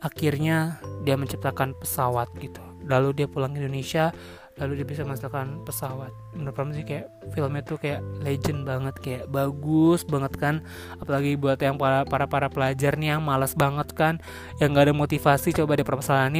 akhirnya 0.02 0.76
dia 1.06 1.16
menciptakan 1.16 1.73
pesawat 1.78 2.28
gitu. 2.42 2.61
Lalu 2.87 3.23
dia 3.23 3.26
pulang 3.26 3.54
ke 3.54 3.62
Indonesia 3.62 4.14
lalu 4.56 4.80
dia 4.80 4.87
bisa 4.88 5.04
menghasilkan 5.04 5.68
pesawat. 5.68 6.08
Menurut 6.32 6.56
kamu 6.56 6.70
sih 6.80 6.87
kayak 6.88 7.12
filmnya 7.37 7.61
tuh 7.61 7.76
kayak 7.76 8.00
legend 8.25 8.64
banget 8.64 8.94
kayak 9.04 9.25
bagus 9.28 10.00
banget 10.08 10.32
kan? 10.40 10.54
Apalagi 10.96 11.37
buat 11.37 11.61
yang 11.61 11.76
para 11.76 12.08
para 12.08 12.25
para 12.25 12.49
pelajar 12.49 12.96
nih 12.96 13.16
yang 13.16 13.23
malas 13.23 13.52
banget 13.52 13.92
kan? 13.92 14.16
Yang 14.56 14.68
gak 14.80 14.85
ada 14.88 14.94
motivasi 14.96 15.52
coba 15.52 15.76
deh 15.76 15.85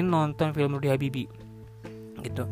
nonton 0.01 0.49
film 0.57 0.81
Rudy 0.81 0.89
Habibi. 0.89 1.29
Gitu 2.25 2.49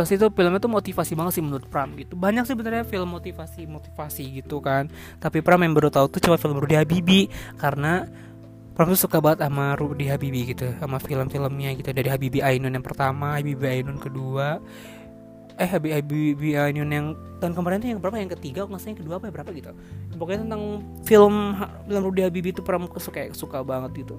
pas 0.00 0.08
itu 0.08 0.32
filmnya 0.32 0.56
tuh 0.56 0.72
motivasi 0.72 1.12
banget 1.12 1.32
sih 1.36 1.44
menurut 1.44 1.68
Pram 1.68 1.92
gitu. 1.92 2.16
Banyak 2.16 2.48
sih 2.48 2.56
sebenarnya 2.56 2.88
film 2.88 3.12
motivasi 3.12 3.68
motivasi 3.68 4.40
gitu 4.40 4.64
kan. 4.64 4.88
Tapi 5.20 5.44
Pram 5.44 5.60
yang 5.60 5.76
baru 5.76 5.92
tahu 5.92 6.08
tuh 6.08 6.24
cuma 6.24 6.40
film 6.40 6.56
Rudy 6.56 6.80
Habibi. 6.80 7.28
Karena 7.60 8.08
Pram 8.72 8.88
tuh 8.88 8.96
suka 8.96 9.20
banget 9.20 9.44
sama 9.44 9.76
Rudy 9.76 10.08
Habibi 10.08 10.56
gitu 10.56 10.72
sama 10.80 10.96
film-filmnya 10.96 11.76
gitu. 11.76 11.92
Dari 11.92 12.08
Habibi 12.08 12.40
Ainun 12.40 12.72
yang 12.72 12.80
pertama 12.80 13.36
Habibi 13.36 13.60
Ainun 13.68 14.00
kedua. 14.00 14.56
Eh 15.60 15.68
Happy 15.68 15.92
Happy 15.92 16.32
Reunion 16.32 16.88
yang 16.88 17.06
tahun 17.36 17.52
kemarin 17.52 17.84
tuh 17.84 17.92
yang 17.92 18.00
berapa? 18.00 18.16
Yang 18.16 18.40
ketiga 18.40 18.64
nggak 18.64 18.80
yang 18.80 18.96
kedua 19.04 19.14
apa 19.20 19.28
ya 19.28 19.32
berapa 19.36 19.50
gitu. 19.52 19.70
Pokoknya 20.16 20.40
tentang 20.48 20.62
film 21.04 21.36
film 21.84 22.00
Rudy 22.08 22.24
Habibie 22.24 22.56
itu 22.56 22.64
pernah 22.64 22.88
suka 22.96 23.28
suka 23.36 23.60
banget 23.60 24.08
gitu 24.08 24.16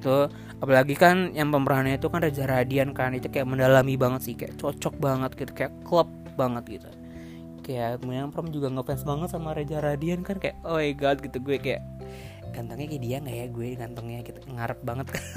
itu 0.00 0.16
apalagi 0.58 0.94
kan 0.98 1.30
yang 1.36 1.54
pemerannya 1.54 1.98
itu 1.98 2.10
kan 2.10 2.20
Reza 2.22 2.44
Radian 2.48 2.90
kan 2.96 3.14
itu 3.14 3.30
kayak 3.30 3.46
mendalami 3.46 3.94
banget 3.94 4.20
sih 4.26 4.34
kayak 4.34 4.58
cocok 4.58 4.94
banget 4.98 5.30
gitu 5.38 5.52
kayak 5.54 5.72
klub 5.86 6.10
banget 6.34 6.80
gitu. 6.80 6.90
Kayak 7.64 8.04
kemudian 8.04 8.28
Pram 8.28 8.52
juga 8.52 8.68
ngefans 8.68 9.02
banget 9.06 9.28
sama 9.32 9.56
Reza 9.56 9.78
Radian 9.80 10.20
kan 10.26 10.36
kayak 10.42 10.58
oh 10.66 10.76
my 10.76 10.92
god 10.98 11.22
gitu 11.22 11.38
gue 11.40 11.56
kayak 11.56 11.82
gantengnya 12.52 12.86
kayak 12.90 13.02
dia 13.02 13.16
nggak 13.22 13.36
ya? 13.36 13.46
Gue 13.48 13.68
gantengnya 13.78 14.20
gitu 14.26 14.40
ngarep 14.50 14.80
banget 14.82 15.06
kan. 15.14 15.24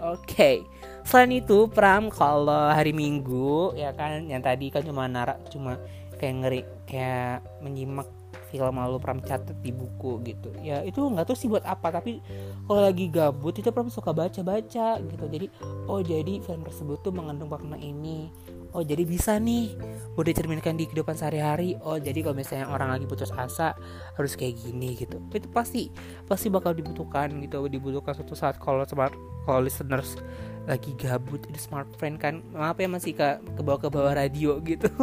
Oke 0.00 0.24
okay. 0.24 0.56
selain 1.04 1.44
itu 1.44 1.68
Pram 1.68 2.08
kalau 2.08 2.72
hari 2.72 2.96
Minggu 2.96 3.76
ya 3.76 3.92
kan 3.92 4.24
yang 4.24 4.40
tadi 4.40 4.72
kan 4.72 4.80
cuma 4.80 5.04
narak 5.04 5.36
cuma 5.52 5.76
kayak 6.16 6.34
ngeri 6.40 6.62
kayak 6.88 7.44
menyimak 7.60 8.08
film 8.50 8.74
lalu 8.76 8.98
Pram 8.98 9.22
catat 9.22 9.54
di 9.62 9.70
buku 9.70 10.18
gitu. 10.26 10.50
Ya 10.60 10.82
itu 10.82 10.98
nggak 10.98 11.30
tahu 11.30 11.36
sih 11.38 11.46
buat 11.46 11.62
apa 11.62 11.94
tapi 11.94 12.18
kalau 12.66 12.82
lagi 12.82 13.06
gabut 13.06 13.54
itu 13.54 13.70
Pram 13.70 13.86
suka 13.86 14.10
baca 14.10 14.42
baca 14.42 14.98
gitu. 14.98 15.24
Jadi 15.30 15.46
oh 15.86 16.02
jadi 16.02 16.42
film 16.42 16.66
tersebut 16.66 16.98
tuh 17.06 17.14
mengandung 17.14 17.48
makna 17.48 17.78
ini. 17.78 18.28
Oh 18.70 18.86
jadi 18.86 19.02
bisa 19.02 19.34
nih 19.38 19.74
udah 20.14 20.30
dicerminkan 20.30 20.78
di 20.78 20.86
kehidupan 20.90 21.14
sehari-hari. 21.14 21.78
Oh 21.86 21.98
jadi 21.98 22.22
kalau 22.26 22.36
misalnya 22.38 22.66
orang 22.70 22.94
lagi 22.94 23.06
putus 23.06 23.30
asa 23.34 23.74
harus 24.18 24.34
kayak 24.34 24.58
gini 24.58 24.98
gitu. 24.98 25.22
Itu 25.30 25.46
pasti 25.50 25.90
pasti 26.26 26.50
bakal 26.50 26.74
dibutuhkan 26.74 27.30
gitu 27.42 27.66
dibutuhkan 27.70 28.14
suatu 28.18 28.34
saat 28.34 28.58
kalau 28.58 28.82
smart 28.86 29.14
kalau 29.46 29.62
listeners 29.62 30.18
lagi 30.66 30.94
gabut 30.98 31.42
itu 31.46 31.58
smart 31.58 31.90
friend 31.98 32.18
kan. 32.18 32.42
Maaf 32.54 32.78
ya 32.78 32.90
masih 32.90 33.14
ke 33.14 33.38
ke 33.58 33.62
bawah 33.62 33.78
ke 33.78 33.88
bawah 33.90 34.14
radio 34.14 34.58
gitu. 34.62 34.90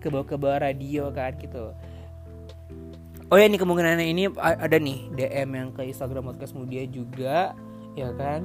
Ke 0.00 0.08
bawah 0.08 0.24
ke 0.24 0.40
bawah 0.40 0.64
radio 0.64 1.12
kan 1.12 1.36
gitu 1.36 1.76
oh 3.30 3.38
ya 3.38 3.46
nih 3.46 3.62
kemungkinan 3.62 4.02
ini 4.02 4.26
ada 4.36 4.74
nih 4.74 5.06
DM 5.14 5.48
yang 5.54 5.70
ke 5.70 5.86
Instagram 5.86 6.34
podcast 6.34 6.52
Mudia 6.58 6.82
juga 6.90 7.54
ya 7.94 8.10
kan? 8.18 8.42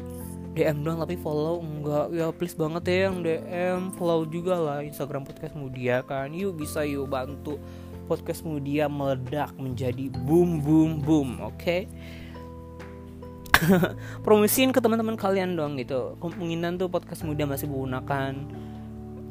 DM 0.56 0.86
doang 0.86 1.01
tapi 1.04 1.18
follow 1.20 1.60
enggak. 1.60 2.13
Ya 2.13 2.30
please 2.32 2.56
banget 2.56 2.84
ya 2.88 2.98
yang 3.10 3.25
DM 3.25 3.82
follow 3.98 4.24
juga 4.30 4.56
lah 4.56 4.80
Instagram 4.86 5.25
podcast 5.25 5.58
Mudia 5.58 6.06
kan. 6.06 6.32
Yuk 6.32 6.62
bisa 6.62 6.86
yuk 6.86 7.10
bantu 7.10 7.58
podcast 8.06 8.46
Mudia 8.46 8.86
meledak 8.86 9.51
menjadi 9.58 10.13
boom 10.24 10.62
boom 10.62 11.01
boom 11.01 11.30
oke? 11.42 11.58
Okay? 11.58 11.89
promosiin 14.25 14.70
ke 14.70 14.80
teman-teman 14.80 15.18
kalian 15.18 15.58
dong 15.58 15.82
gitu. 15.82 16.13
Kemungkinan 16.22 16.77
tuh 16.77 16.94
podcast 16.94 17.25
Mudia 17.25 17.50
masih 17.50 17.65
menggunakan 17.68 18.38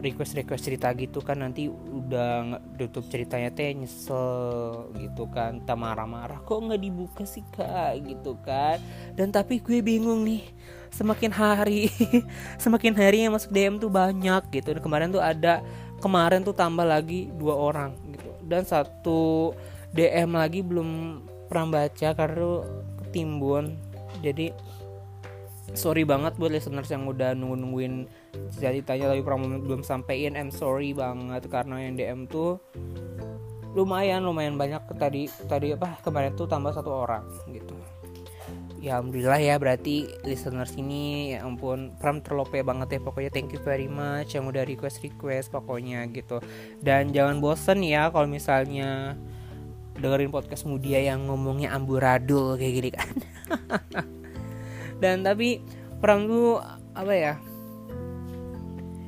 request 0.04 0.36
request 0.36 0.68
cerita 0.68 0.92
gitu 0.92 1.24
kan 1.24 1.40
nanti 1.40 1.66
udah 1.72 2.60
tutup 2.76 3.08
ceritanya 3.08 3.48
teh 3.48 3.72
nyesel 3.72 4.92
gitu 5.00 5.24
kan 5.32 5.64
tak 5.64 5.80
marah-marah 5.80 6.44
kok 6.44 6.60
nggak 6.60 6.82
dibuka 6.84 7.24
sih 7.24 7.42
kak? 7.56 8.04
gitu 8.04 8.36
kan. 8.44 8.76
Dan 9.16 9.32
tapi 9.32 9.58
gue 9.64 9.80
bingung 9.80 10.22
nih 10.22 10.44
semakin 10.92 11.32
hari 11.32 11.88
semakin 12.62 12.92
hari 12.94 13.24
yang 13.24 13.32
masuk 13.32 13.50
DM 13.50 13.80
tuh 13.80 13.88
banyak 13.88 14.42
gitu. 14.52 14.76
Dan 14.76 14.82
kemarin 14.84 15.08
tuh 15.08 15.24
ada 15.24 15.64
kemarin 16.04 16.44
tuh 16.44 16.52
tambah 16.52 16.84
lagi 16.84 17.32
dua 17.34 17.56
orang 17.56 17.96
gitu. 18.12 18.30
Dan 18.44 18.68
satu 18.68 19.56
DM 19.96 20.36
lagi 20.36 20.60
belum 20.60 21.20
pernah 21.48 21.82
baca 21.82 22.08
karena 22.12 22.62
ketimbun. 23.00 23.74
Jadi 24.20 24.52
sorry 25.72 26.04
banget 26.04 26.36
buat 26.36 26.52
listeners 26.52 26.92
yang 26.92 27.08
udah 27.08 27.32
nunggu 27.32 28.06
nungguin 28.34 28.58
ceritanya 28.58 29.06
tapi 29.14 29.22
promo 29.22 29.46
belum 29.62 29.86
sampein 29.86 30.34
I'm 30.34 30.50
sorry 30.50 30.92
banget 30.92 31.46
karena 31.46 31.86
yang 31.86 31.94
DM 31.94 32.20
tuh 32.26 32.58
lumayan 33.74 34.22
lumayan 34.22 34.54
banyak 34.54 34.82
tadi 34.94 35.26
tadi 35.50 35.74
apa 35.74 35.98
kemarin 36.02 36.34
tuh 36.38 36.46
tambah 36.46 36.70
satu 36.70 36.90
orang 37.06 37.26
gitu. 37.50 37.74
Ya 38.84 39.00
alhamdulillah 39.00 39.40
ya 39.40 39.56
berarti 39.56 40.12
listeners 40.28 40.76
ini 40.76 41.32
ya 41.32 41.48
ampun 41.48 41.96
Pram 41.96 42.20
terlope 42.20 42.60
banget 42.60 42.98
ya 42.98 43.00
pokoknya 43.00 43.30
thank 43.32 43.50
you 43.50 43.62
very 43.64 43.88
much 43.88 44.36
yang 44.36 44.44
udah 44.44 44.62
request 44.62 45.00
request 45.02 45.50
pokoknya 45.50 46.06
gitu. 46.12 46.38
Dan 46.84 47.10
jangan 47.10 47.40
bosen 47.40 47.80
ya 47.82 48.12
kalau 48.12 48.28
misalnya 48.28 49.16
dengerin 49.98 50.30
podcast 50.30 50.68
Mudia 50.68 51.00
yang 51.00 51.26
ngomongnya 51.26 51.72
amburadul 51.72 52.60
kayak 52.60 52.74
gini 52.78 52.90
kan. 52.92 53.10
Dan 55.02 55.24
tapi 55.26 55.64
Pram 55.98 56.28
tuh 56.28 56.60
apa 56.92 57.12
ya 57.16 57.34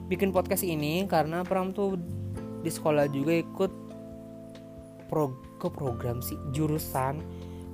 bikin 0.07 0.31
podcast 0.31 0.63
ini 0.63 1.07
karena 1.11 1.43
Pram 1.43 1.75
tuh 1.75 1.99
di 2.63 2.71
sekolah 2.71 3.11
juga 3.11 3.35
ikut 3.35 3.73
pro 5.07 5.31
ke 5.57 5.71
program 5.71 6.19
sih 6.19 6.37
jurusan 6.51 7.23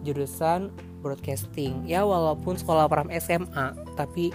jurusan 0.02 0.70
broadcasting. 1.00 1.86
Ya 1.86 2.02
walaupun 2.02 2.58
sekolah 2.58 2.90
Pram 2.90 3.08
SMA 3.18 3.74
tapi 3.94 4.34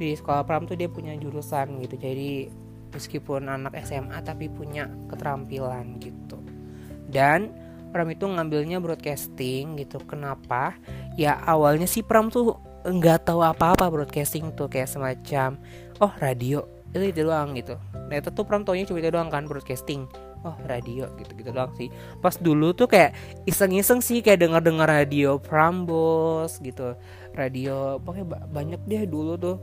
di 0.00 0.16
sekolah 0.16 0.42
Pram 0.44 0.64
tuh 0.64 0.76
dia 0.76 0.88
punya 0.88 1.14
jurusan 1.16 1.78
gitu. 1.84 1.94
Jadi 2.00 2.48
meskipun 2.92 3.48
anak 3.48 3.76
SMA 3.84 4.18
tapi 4.24 4.48
punya 4.48 4.88
keterampilan 5.08 6.00
gitu. 6.00 6.40
Dan 7.08 7.52
Pram 7.92 8.08
itu 8.08 8.24
ngambilnya 8.24 8.80
broadcasting 8.80 9.76
gitu. 9.76 10.00
Kenapa? 10.08 10.76
Ya 11.20 11.36
awalnya 11.44 11.84
sih 11.84 12.00
Pram 12.00 12.32
tuh 12.32 12.56
nggak 12.82 13.30
tahu 13.30 13.44
apa-apa 13.44 13.86
broadcasting 13.92 14.50
tuh 14.58 14.66
kayak 14.66 14.90
semacam 14.90 15.54
oh 16.02 16.10
radio 16.18 16.66
itu 16.92 17.04
itu 17.08 17.20
doang 17.24 17.56
gitu. 17.56 17.80
Nah 18.12 18.20
itu 18.20 18.28
tuh 18.28 18.44
pramtonya 18.44 18.84
cuma 18.84 19.00
itu 19.00 19.08
doang 19.08 19.32
kan 19.32 19.48
broadcasting. 19.48 20.04
Oh 20.44 20.52
radio 20.68 21.08
gitu 21.16 21.32
gitu 21.32 21.50
doang 21.54 21.72
sih. 21.72 21.88
Pas 22.20 22.36
dulu 22.36 22.76
tuh 22.76 22.90
kayak 22.90 23.16
iseng-iseng 23.48 24.04
sih 24.04 24.20
kayak 24.20 24.44
denger 24.44 24.60
dengar 24.60 24.88
radio 24.90 25.40
Prambos 25.40 26.60
gitu. 26.60 26.92
Radio 27.32 27.96
pokoknya 28.04 28.26
banyak 28.52 28.80
deh 28.84 29.08
dulu 29.08 29.40
tuh. 29.40 29.56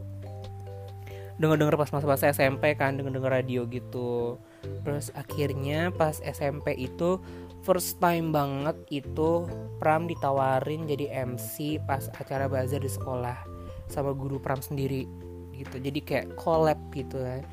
Denger 1.40 1.56
denger 1.56 1.76
pas 1.78 1.92
masa-masa 1.94 2.34
SMP 2.34 2.74
kan 2.74 2.98
denger 2.98 3.22
denger 3.22 3.32
radio 3.32 3.62
gitu. 3.70 4.42
Terus 4.82 5.14
akhirnya 5.14 5.94
pas 5.94 6.18
SMP 6.26 6.74
itu 6.76 7.22
first 7.62 8.02
time 8.02 8.34
banget 8.34 8.76
itu 8.90 9.46
Pram 9.78 10.10
ditawarin 10.10 10.90
jadi 10.90 11.30
MC 11.30 11.78
pas 11.86 12.10
acara 12.18 12.50
bazar 12.50 12.82
di 12.82 12.90
sekolah 12.90 13.38
sama 13.86 14.18
guru 14.18 14.42
Pram 14.42 14.64
sendiri 14.64 15.29
gitu. 15.60 15.76
Jadi 15.78 16.00
kayak 16.00 16.26
collab 16.40 16.80
gitu 16.96 17.20
kan 17.20 17.44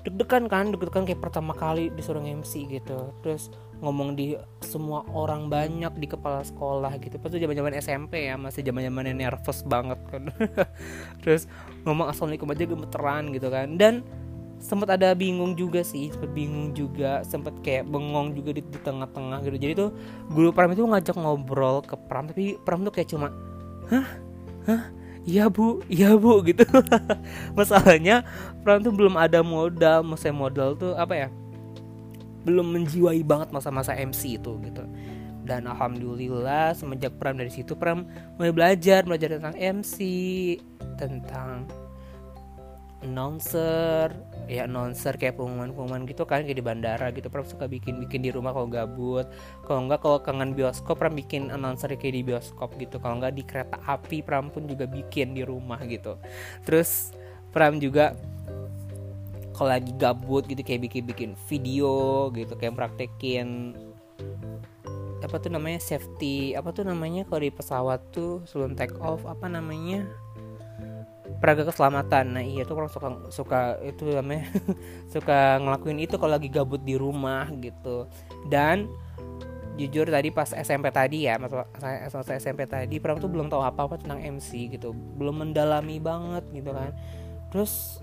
deg-degan 0.00 0.48
kan 0.48 0.72
deg-degan 0.72 1.04
kayak 1.04 1.20
pertama 1.20 1.52
kali 1.52 1.92
disuruh 1.92 2.24
MC 2.24 2.64
gitu. 2.68 3.12
Terus 3.20 3.52
ngomong 3.80 4.16
di 4.16 4.36
semua 4.64 5.04
orang 5.12 5.48
banyak 5.52 5.92
di 6.00 6.06
kepala 6.08 6.40
sekolah 6.44 6.96
gitu. 7.00 7.20
Pas 7.20 7.32
itu 7.32 7.44
zaman 7.44 7.56
zaman 7.56 7.72
SMP 7.76 8.28
ya 8.28 8.40
masih 8.40 8.64
zaman 8.64 8.84
zamannya 8.88 9.14
nervous 9.16 9.60
banget 9.64 10.00
kan. 10.08 10.32
Terus 11.24 11.44
ngomong 11.84 12.08
assalamualaikum 12.08 12.48
aja 12.52 12.64
gemeteran 12.64 13.24
gitu 13.36 13.48
kan. 13.52 13.76
Dan 13.76 13.94
sempat 14.60 14.92
ada 14.92 15.16
bingung 15.16 15.56
juga 15.56 15.80
sih 15.80 16.12
sempat 16.12 16.36
bingung 16.36 16.76
juga 16.76 17.24
sempat 17.24 17.56
kayak 17.64 17.88
bengong 17.88 18.36
juga 18.36 18.56
di, 18.56 18.62
di 18.64 18.78
tengah-tengah 18.80 19.40
gitu. 19.44 19.56
Jadi 19.56 19.72
tuh 19.76 19.90
guru 20.32 20.52
pram 20.52 20.72
itu 20.72 20.84
ngajak 20.84 21.16
ngobrol 21.16 21.84
ke 21.84 21.96
pram 22.08 22.28
tapi 22.28 22.56
pram 22.64 22.84
tuh 22.84 22.92
kayak 22.92 23.08
cuma 23.12 23.32
hah? 23.88 24.08
Hah 24.68 24.99
iya 25.26 25.48
bu. 25.48 25.80
Iya 25.88 26.16
bu 26.16 26.40
gitu. 26.48 26.64
Masalahnya 27.58 28.24
Pram 28.60 28.84
tuh 28.84 28.92
belum 28.92 29.16
ada 29.16 29.40
modal 29.40 30.04
masa 30.04 30.32
modal 30.32 30.76
tuh 30.76 30.92
apa 30.96 31.14
ya? 31.16 31.28
Belum 32.44 32.64
menjiwai 32.72 33.20
banget 33.24 33.52
masa-masa 33.52 33.92
MC 33.96 34.40
itu 34.40 34.52
gitu. 34.64 34.84
Dan 35.44 35.66
alhamdulillah 35.66 36.76
semenjak 36.76 37.16
Pram 37.16 37.36
dari 37.36 37.50
situ 37.50 37.74
Pram 37.74 38.06
mulai 38.36 38.52
belajar 38.52 39.04
belajar 39.04 39.36
tentang 39.36 39.56
MC 39.56 39.96
tentang 41.00 41.64
announcer 43.00 44.12
ya 44.50 44.66
announcer 44.66 45.14
kayak 45.14 45.38
pengumuman-pengumuman 45.38 46.02
gitu 46.10 46.26
kan 46.26 46.42
kayak 46.42 46.58
di 46.58 46.64
bandara 46.66 47.14
gitu. 47.14 47.30
Pernah 47.30 47.46
suka 47.46 47.70
bikin-bikin 47.70 48.26
di 48.26 48.34
rumah 48.34 48.50
kalau 48.50 48.66
gabut. 48.66 49.30
Kalau 49.62 49.86
enggak 49.86 50.02
kalau 50.02 50.18
kangen 50.18 50.58
bioskop 50.58 50.98
pernah 50.98 51.22
bikin 51.22 51.54
announcer 51.54 51.94
kayak 51.94 52.18
di 52.18 52.22
bioskop 52.26 52.74
gitu. 52.82 52.98
Kalau 52.98 53.22
enggak 53.22 53.38
di 53.38 53.46
kereta 53.46 53.78
api 53.86 54.26
Pram 54.26 54.50
pun 54.50 54.66
juga 54.66 54.90
bikin 54.90 55.38
di 55.38 55.46
rumah 55.46 55.78
gitu. 55.86 56.18
Terus 56.66 57.14
Pram 57.54 57.78
juga 57.78 58.18
kalau 59.54 59.76
lagi 59.76 59.92
gabut 59.94 60.48
gitu 60.50 60.64
kayak 60.66 60.90
bikin-bikin 60.90 61.38
video 61.46 62.32
gitu 62.34 62.56
kayak 62.56 62.74
praktekin 62.80 63.76
apa 65.20 65.36
tuh 65.36 65.52
namanya 65.52 65.76
safety 65.76 66.56
apa 66.56 66.72
tuh 66.72 66.88
namanya 66.88 67.28
kalau 67.28 67.44
di 67.44 67.52
pesawat 67.52 68.00
tuh 68.08 68.40
sebelum 68.48 68.72
take 68.72 68.96
off 69.04 69.20
apa 69.28 69.52
namanya 69.52 70.08
peraga 71.38 71.62
keselamatan. 71.68 72.34
Nah 72.34 72.44
iya 72.44 72.66
tuh 72.66 72.80
orang 72.80 72.90
suka 72.90 73.08
suka 73.30 73.60
itu 73.86 74.08
namanya 74.10 74.50
suka 75.14 75.62
ngelakuin 75.62 76.02
itu 76.02 76.18
kalau 76.18 76.34
lagi 76.34 76.50
gabut 76.50 76.82
di 76.82 76.98
rumah 76.98 77.46
gitu. 77.62 78.10
Dan 78.50 78.90
jujur 79.78 80.10
tadi 80.10 80.28
pas 80.28 80.50
SMP 80.52 80.92
tadi 80.92 81.24
ya 81.24 81.40
masa 81.40 82.36
SMP 82.36 82.68
tadi 82.68 83.00
Pram 83.00 83.16
tuh 83.16 83.32
belum 83.32 83.48
tahu 83.48 83.64
apa 83.64 83.86
apa 83.86 83.94
tentang 84.00 84.18
MC 84.18 84.74
gitu. 84.74 84.90
Belum 84.92 85.46
mendalami 85.46 86.02
banget 86.02 86.44
gitu 86.50 86.74
kan. 86.74 86.90
Terus 87.54 88.02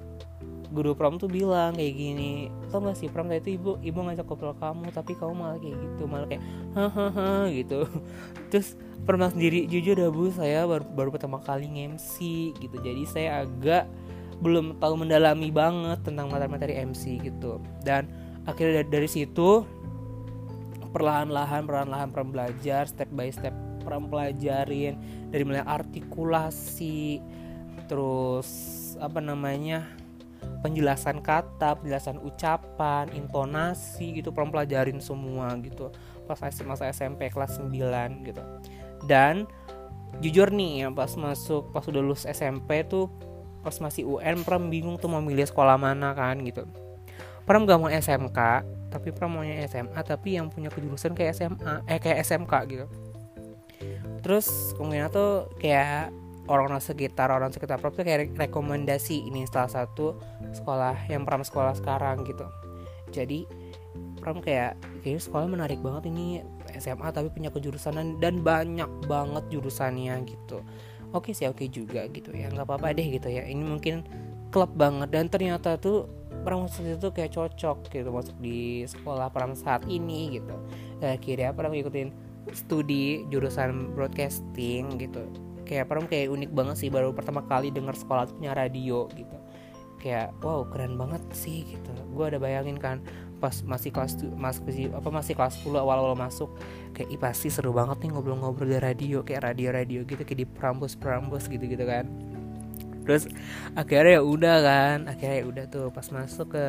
guru 0.68 0.92
prom 0.94 1.16
tuh 1.16 1.32
bilang 1.32 1.76
kayak 1.76 1.96
gini 1.96 2.52
tau 2.68 2.84
gak 2.84 3.00
sih 3.00 3.08
prom 3.08 3.32
itu 3.32 3.56
ibu 3.56 3.80
ibu 3.80 4.00
ngajak 4.04 4.28
ngobrol 4.28 4.56
kamu 4.60 4.92
tapi 4.92 5.16
kamu 5.16 5.34
malah 5.34 5.58
kayak 5.60 5.76
gitu 5.80 6.04
malah 6.06 6.28
kayak 6.28 6.44
hahaha 6.76 7.48
gitu. 7.52 7.80
Terus 8.52 8.76
pernah 9.08 9.32
sendiri 9.32 9.64
jujur 9.72 9.96
ya 9.96 10.12
bu 10.12 10.28
saya 10.32 10.68
baru, 10.68 10.86
baru 10.92 11.10
pertama 11.16 11.40
kali 11.40 11.68
MC 11.68 12.16
gitu. 12.60 12.76
Jadi 12.84 13.04
saya 13.08 13.48
agak 13.48 13.88
belum 14.38 14.78
tahu 14.78 14.94
mendalami 15.02 15.50
banget 15.50 16.04
tentang 16.06 16.30
materi-materi 16.30 16.78
MC 16.84 17.24
gitu. 17.24 17.58
Dan 17.82 18.12
akhirnya 18.46 18.84
dari, 18.86 19.10
situ 19.10 19.66
perlahan-lahan 20.92 21.68
perlahan-lahan 21.68 22.10
pernah 22.12 22.30
belajar 22.32 22.88
step 22.88 23.12
by 23.12 23.28
step 23.28 23.54
pernah 23.84 24.08
pelajarin 24.08 25.00
dari 25.32 25.44
mulai 25.44 25.64
artikulasi 25.64 27.20
terus 27.88 28.50
apa 29.00 29.24
namanya 29.24 29.88
penjelasan 30.66 31.22
kata, 31.22 31.78
penjelasan 31.80 32.18
ucapan, 32.22 33.10
intonasi 33.14 34.20
gitu 34.20 34.34
pernah 34.34 34.62
pelajarin 34.62 34.98
semua 34.98 35.54
gitu 35.62 35.94
pas 36.28 36.38
masa 36.44 36.92
SMP 36.92 37.32
kelas 37.32 37.62
9 37.62 37.72
gitu. 38.28 38.44
Dan 39.08 39.48
jujur 40.20 40.52
nih 40.52 40.84
ya 40.84 40.88
pas 40.92 41.12
masuk 41.16 41.72
pas 41.72 41.84
udah 41.88 42.02
lulus 42.04 42.28
SMP 42.28 42.84
tuh 42.84 43.08
pas 43.64 43.76
masih 43.84 44.08
UN 44.08 44.44
Pram 44.48 44.72
bingung 44.72 44.96
tuh 44.96 45.12
mau 45.12 45.24
milih 45.24 45.48
sekolah 45.48 45.76
mana 45.76 46.12
kan 46.16 46.40
gitu. 46.44 46.68
Pram 47.48 47.64
gak 47.64 47.80
mau 47.80 47.88
SMK, 47.88 48.40
tapi 48.92 49.16
Pram 49.16 49.32
maunya 49.32 49.64
SMA 49.72 50.04
tapi 50.04 50.36
yang 50.36 50.52
punya 50.52 50.68
kejurusan 50.68 51.16
kayak 51.16 51.32
SMA, 51.32 51.74
eh 51.88 51.96
kayak 51.96 52.28
SMK 52.28 52.54
gitu. 52.68 52.86
Terus 54.20 54.76
kemudian 54.76 55.08
tuh 55.08 55.48
kayak 55.56 56.12
orang-orang 56.48 56.82
sekitar 56.82 57.30
orang 57.30 57.52
sekitar 57.52 57.78
Pram 57.78 57.92
tuh 57.92 58.08
kayak 58.08 58.34
rekomendasi 58.40 59.28
ini 59.28 59.44
salah 59.48 59.70
satu 59.70 60.16
sekolah 60.56 61.08
yang 61.12 61.28
Pram 61.28 61.44
sekolah 61.44 61.76
sekarang 61.76 62.24
gitu. 62.24 62.48
Jadi 63.12 63.44
Pram 64.20 64.40
kayak 64.40 64.80
kayaknya 65.04 65.22
sekolah 65.22 65.48
menarik 65.48 65.80
banget 65.84 66.10
ini 66.12 66.42
SMA 66.80 67.12
tapi 67.12 67.32
punya 67.32 67.52
kejurusan 67.52 68.20
dan 68.20 68.44
banyak 68.44 68.90
banget 69.06 69.44
jurusannya 69.52 70.16
gitu. 70.28 70.64
Oke 71.16 71.32
sih 71.32 71.48
oke 71.48 71.68
juga 71.72 72.08
gitu. 72.12 72.32
Ya 72.32 72.52
nggak 72.52 72.68
apa-apa 72.68 72.96
deh 72.96 73.08
gitu 73.08 73.28
ya. 73.28 73.44
Ini 73.44 73.64
mungkin 73.64 74.08
klub 74.52 74.72
banget 74.76 75.12
dan 75.12 75.28
ternyata 75.28 75.76
tuh 75.76 76.08
Pram 76.48 76.64
itu 76.64 77.12
kayak 77.12 77.36
cocok 77.36 77.92
gitu 77.92 78.08
masuk 78.08 78.36
di 78.40 78.88
sekolah 78.88 79.28
Pram 79.32 79.52
saat 79.52 79.84
ini 79.92 80.40
gitu. 80.40 80.56
Akhirnya 81.04 81.52
Pram 81.52 81.76
ngikutin 81.76 82.10
studi 82.56 83.28
jurusan 83.28 83.92
broadcasting 83.92 84.96
gitu 84.96 85.47
kayak 85.68 85.86
Pram 85.92 86.08
kayak 86.08 86.32
unik 86.32 86.52
banget 86.56 86.76
sih 86.80 86.90
baru 86.90 87.12
pertama 87.12 87.44
kali 87.44 87.70
dengar 87.70 87.94
sekolah 87.94 88.32
punya 88.32 88.56
radio 88.56 89.12
gitu. 89.12 89.38
Kayak 90.00 90.32
wow 90.40 90.64
keren 90.72 90.96
banget 90.96 91.22
sih 91.36 91.68
gitu. 91.68 91.92
Gue 92.16 92.32
ada 92.32 92.40
bayangin 92.40 92.80
kan 92.80 93.04
pas 93.38 93.54
masih 93.62 93.94
kelas 93.94 94.18
masih 94.34 94.90
apa 94.96 95.10
masih 95.14 95.38
kelas 95.38 95.62
10 95.62 95.78
awal-awal 95.78 96.18
masuk 96.18 96.50
kayak 96.98 97.10
ih 97.14 97.22
pasti 97.22 97.54
seru 97.54 97.70
banget 97.70 98.02
nih 98.02 98.10
ngobrol-ngobrol 98.18 98.66
di 98.66 98.82
radio 98.82 99.22
kayak 99.22 99.54
radio-radio 99.54 100.02
gitu 100.10 100.26
kayak 100.26 100.40
di 100.42 100.48
Prambos-Prambos 100.48 101.46
gitu-gitu 101.46 101.86
kan. 101.86 102.10
Terus 103.06 103.30
akhirnya 103.78 104.20
ya 104.20 104.22
udah 104.26 104.58
kan 104.66 104.98
akhirnya 105.06 105.38
ya 105.40 105.46
udah 105.46 105.66
tuh 105.70 105.88
pas 105.94 106.08
masuk 106.10 106.58
ke 106.58 106.66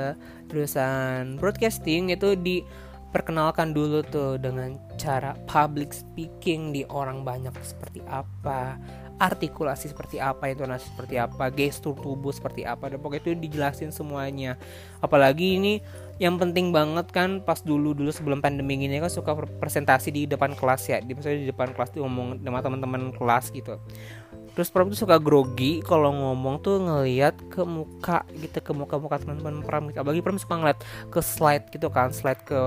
jurusan 0.53 1.41
broadcasting 1.41 2.13
itu 2.13 2.37
di 2.37 2.63
perkenalkan 3.09 3.73
dulu 3.73 4.05
tuh 4.05 4.37
dengan 4.37 4.77
cara 5.01 5.33
public 5.49 5.97
speaking 5.97 6.77
di 6.77 6.85
orang 6.93 7.25
banyak 7.25 7.53
seperti 7.65 8.05
apa 8.05 8.77
artikulasi 9.19 9.91
seperti 9.91 10.23
apa 10.23 10.47
intonasi 10.47 10.95
seperti 10.95 11.19
apa 11.19 11.51
gestur 11.51 11.99
tubuh 11.99 12.31
seperti 12.31 12.63
apa 12.63 12.87
dan 12.87 13.03
pokoknya 13.03 13.23
itu 13.27 13.31
dijelasin 13.35 13.91
semuanya. 13.91 14.55
Apalagi 15.03 15.59
ini 15.59 15.83
yang 16.23 16.39
penting 16.39 16.71
banget 16.71 17.11
kan 17.11 17.43
pas 17.43 17.59
dulu 17.63 17.95
dulu 17.95 18.11
sebelum 18.15 18.39
pandemi 18.39 18.79
ini 18.79 19.03
kan 19.03 19.11
suka 19.11 19.35
presentasi 19.35 20.15
di 20.15 20.23
depan 20.31 20.55
kelas 20.55 20.83
ya 20.87 20.99
di 21.03 21.15
di 21.15 21.51
depan 21.51 21.75
kelas 21.75 21.95
tuh 21.95 22.07
ngomong 22.07 22.43
sama 22.43 22.63
teman-teman 22.63 23.15
kelas 23.15 23.51
gitu 23.55 23.79
terus 24.59 24.75
pram 24.75 24.91
tuh 24.91 24.99
suka 24.99 25.23
grogi 25.23 25.79
kalau 25.87 26.11
ngomong 26.11 26.59
tuh 26.59 26.83
ngelihat 26.83 27.39
ke 27.47 27.63
muka 27.63 28.27
gitu 28.43 28.59
ke 28.59 28.75
muka 28.75 28.99
muka 28.99 29.23
teman-teman 29.23 29.63
pram 29.63 29.87
gitu. 29.87 30.03
Apalagi 30.03 30.19
pram 30.19 30.35
suka 30.35 30.59
ngeliat 30.59 30.83
ke 31.15 31.23
slide 31.23 31.71
gitu 31.71 31.87
kan 31.95 32.11
slide 32.11 32.43
ke 32.43 32.59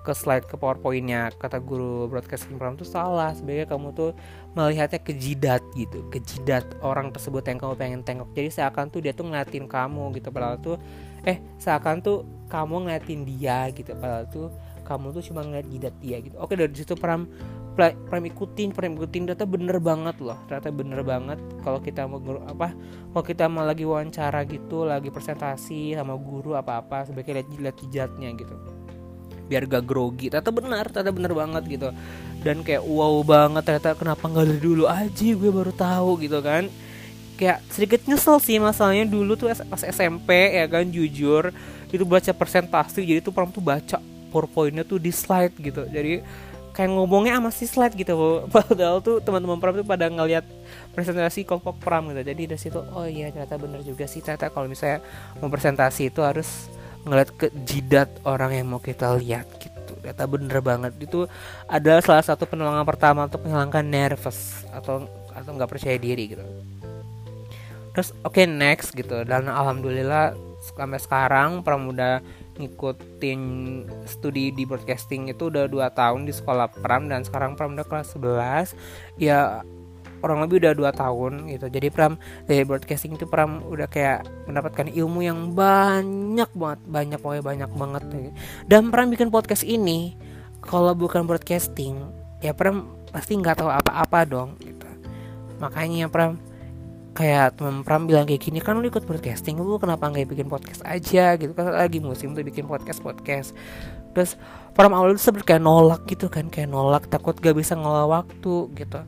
ke 0.00 0.16
slide 0.16 0.48
ke 0.48 0.56
powerpointnya 0.56 1.28
kata 1.36 1.60
guru 1.60 2.08
broadcasting 2.08 2.56
pram 2.56 2.72
tuh 2.72 2.88
salah. 2.88 3.36
Sebenarnya 3.36 3.68
kamu 3.68 3.92
tuh 3.92 4.16
melihatnya 4.56 4.96
ke 4.96 5.12
jidat 5.12 5.60
gitu 5.76 6.08
ke 6.08 6.24
jidat 6.24 6.64
orang 6.80 7.12
tersebut 7.12 7.44
yang 7.44 7.60
kamu 7.60 7.76
pengen 7.76 8.00
tengok. 8.00 8.32
Jadi 8.32 8.48
seakan 8.56 8.88
tuh 8.88 9.04
dia 9.04 9.12
tuh 9.12 9.28
ngeliatin 9.28 9.68
kamu 9.68 10.16
gitu 10.16 10.32
padahal 10.32 10.56
tuh 10.56 10.80
eh 11.28 11.36
seakan 11.60 12.00
tuh 12.00 12.24
kamu 12.48 12.88
ngeliatin 12.88 13.28
dia 13.28 13.68
gitu 13.76 13.92
padahal 13.92 14.24
tuh 14.32 14.48
kamu 14.90 15.14
tuh 15.14 15.22
cuma 15.30 15.46
ngeliat 15.46 15.70
jidat 15.70 15.94
dia 16.02 16.18
gitu. 16.18 16.34
Oke 16.42 16.58
dari 16.58 16.74
situ 16.74 16.98
pram 16.98 17.30
pram 17.78 18.22
ikutin 18.26 18.74
pram 18.74 18.90
ikutin 18.98 19.30
ternyata 19.30 19.46
bener 19.46 19.78
banget 19.78 20.18
loh. 20.18 20.34
Ternyata 20.50 20.68
bener 20.74 21.00
banget 21.06 21.38
kalau 21.62 21.78
kita 21.78 22.10
mau 22.10 22.18
apa 22.42 22.74
kalau 23.14 23.24
kita 23.24 23.46
mau 23.46 23.62
lagi 23.62 23.86
wawancara 23.86 24.42
gitu 24.50 24.82
lagi 24.82 25.14
presentasi 25.14 25.94
sama 25.94 26.18
guru 26.18 26.58
apa 26.58 26.82
apa 26.82 27.06
sebaiknya 27.06 27.40
lihat 27.40 27.48
lihat 27.54 27.76
jidatnya 27.78 28.28
gitu. 28.34 28.54
Biar 29.46 29.70
gak 29.70 29.86
grogi. 29.86 30.26
Ternyata 30.26 30.50
benar 30.50 30.84
ternyata 30.90 31.12
bener 31.14 31.32
banget 31.38 31.62
gitu. 31.70 31.88
Dan 32.42 32.66
kayak 32.66 32.82
wow 32.82 33.22
banget 33.22 33.62
ternyata 33.62 33.94
kenapa 33.94 34.24
nggak 34.26 34.46
dari 34.50 34.60
dulu 34.60 34.84
aja? 34.90 35.28
Gue 35.38 35.50
baru 35.54 35.72
tahu 35.72 36.10
gitu 36.26 36.42
kan. 36.42 36.66
Kayak 37.38 37.64
sedikit 37.72 38.04
nyesel 38.04 38.36
sih 38.42 38.60
masalahnya 38.60 39.08
dulu 39.08 39.32
tuh 39.38 39.48
pas 39.54 39.82
SMP 39.86 40.58
ya 40.58 40.66
kan 40.66 40.84
jujur. 40.90 41.54
Itu 41.90 42.06
baca 42.06 42.30
presentasi 42.30 43.02
jadi 43.02 43.18
tuh 43.24 43.34
pram 43.34 43.50
tuh 43.50 43.64
baca 43.64 44.09
powerpointnya 44.30 44.86
tuh 44.86 45.02
di 45.02 45.10
slide 45.10 45.58
gitu. 45.58 45.84
Jadi 45.90 46.22
kayak 46.70 46.90
ngomongnya 46.94 47.36
sama 47.36 47.50
si 47.50 47.66
slide 47.66 47.98
gitu 47.98 48.14
padahal 48.54 49.02
tuh 49.02 49.18
teman-teman 49.20 49.58
pram 49.58 49.74
tuh 49.74 49.84
pada 49.84 50.06
ngeliat 50.06 50.46
presentasi 50.94 51.42
kelompok 51.42 51.82
pram 51.82 52.08
gitu. 52.14 52.22
Jadi 52.22 52.42
dari 52.46 52.60
situ 52.60 52.78
oh 52.78 53.04
iya 53.04 53.34
ternyata 53.34 53.58
bener 53.58 53.82
juga 53.82 54.06
sih. 54.06 54.22
Ternyata 54.22 54.54
kalau 54.54 54.70
misalnya 54.70 55.02
mau 55.42 55.50
presentasi 55.50 56.08
itu 56.08 56.22
harus 56.22 56.70
ngeliat 57.04 57.30
ke 57.34 57.46
jidat 57.66 58.08
orang 58.22 58.54
yang 58.54 58.66
mau 58.70 58.80
kita 58.80 59.18
lihat 59.18 59.50
gitu. 59.58 59.98
Ternyata 60.00 60.24
bener 60.24 60.58
banget. 60.62 60.92
Itu 61.02 61.26
adalah 61.66 62.00
salah 62.00 62.24
satu 62.24 62.46
penolongan 62.46 62.86
pertama 62.86 63.26
untuk 63.26 63.44
menghilangkan 63.44 63.84
nervous 63.84 64.64
atau 64.70 65.04
atau 65.34 65.50
nggak 65.56 65.70
percaya 65.70 65.96
diri 65.98 66.36
gitu. 66.36 66.44
Terus 67.90 68.14
oke 68.22 68.38
okay, 68.38 68.46
next 68.46 68.94
gitu. 68.94 69.26
Dan 69.26 69.50
alhamdulillah 69.50 70.36
sampai 70.76 71.00
sekarang 71.00 71.64
pram 71.64 71.88
udah 71.88 72.20
ngikutin 72.60 73.40
studi 74.04 74.52
di 74.52 74.68
broadcasting 74.68 75.32
itu 75.32 75.48
udah 75.48 75.66
dua 75.66 75.88
tahun 75.90 76.28
di 76.28 76.32
sekolah 76.32 76.68
Pram 76.80 77.08
dan 77.08 77.24
sekarang 77.24 77.56
Pram 77.56 77.74
udah 77.74 77.86
kelas 77.88 78.14
11 78.14 78.76
ya 79.18 79.64
orang 80.20 80.44
lebih 80.44 80.60
udah 80.60 80.72
dua 80.76 80.90
tahun 80.92 81.48
gitu. 81.48 81.66
Jadi 81.72 81.88
Pram 81.88 82.20
dari 82.44 82.62
broadcasting 82.64 83.16
itu 83.16 83.24
Pram 83.24 83.64
udah 83.64 83.88
kayak 83.88 84.28
mendapatkan 84.44 84.86
ilmu 84.92 85.24
yang 85.24 85.56
banyak 85.56 86.50
banget 86.52 86.80
banyak 86.84 87.18
pokoknya 87.18 87.44
banyak 87.44 87.70
banget 87.72 88.02
dan 88.68 88.92
Pram 88.92 89.08
bikin 89.08 89.32
podcast 89.32 89.64
ini 89.64 90.14
kalau 90.60 90.92
bukan 90.92 91.24
broadcasting 91.24 91.96
ya 92.44 92.52
Pram 92.52 92.92
pasti 93.10 93.36
nggak 93.40 93.64
tahu 93.64 93.70
apa-apa 93.72 94.28
dong 94.28 94.60
gitu. 94.60 94.86
Makanya 95.60 96.12
Pram 96.12 96.36
kayak 97.10 97.58
teman 97.58 97.82
Pram 97.82 98.06
bilang 98.06 98.24
kayak 98.24 98.42
gini 98.42 98.62
kan 98.62 98.78
lu 98.78 98.86
ikut 98.86 99.02
broadcasting 99.02 99.58
lu 99.58 99.76
kenapa 99.82 100.06
nggak 100.10 100.30
bikin 100.30 100.46
podcast 100.46 100.82
aja? 100.86 101.34
Gitu 101.34 101.50
kan 101.52 101.70
lagi 101.74 101.98
musim 101.98 102.32
tuh 102.32 102.46
bikin 102.46 102.70
podcast 102.70 103.02
podcast. 103.02 103.50
Terus 104.14 104.38
Pram 104.70 104.94
awal 104.94 105.18
itu 105.18 105.22
seperti 105.22 105.54
kayak 105.54 105.62
nolak 105.66 106.06
gitu 106.06 106.30
kan 106.30 106.46
kayak 106.46 106.70
nolak 106.70 107.10
takut 107.10 107.34
gak 107.36 107.58
bisa 107.58 107.74
ngolah 107.74 108.06
waktu 108.06 108.70
gitu. 108.78 109.00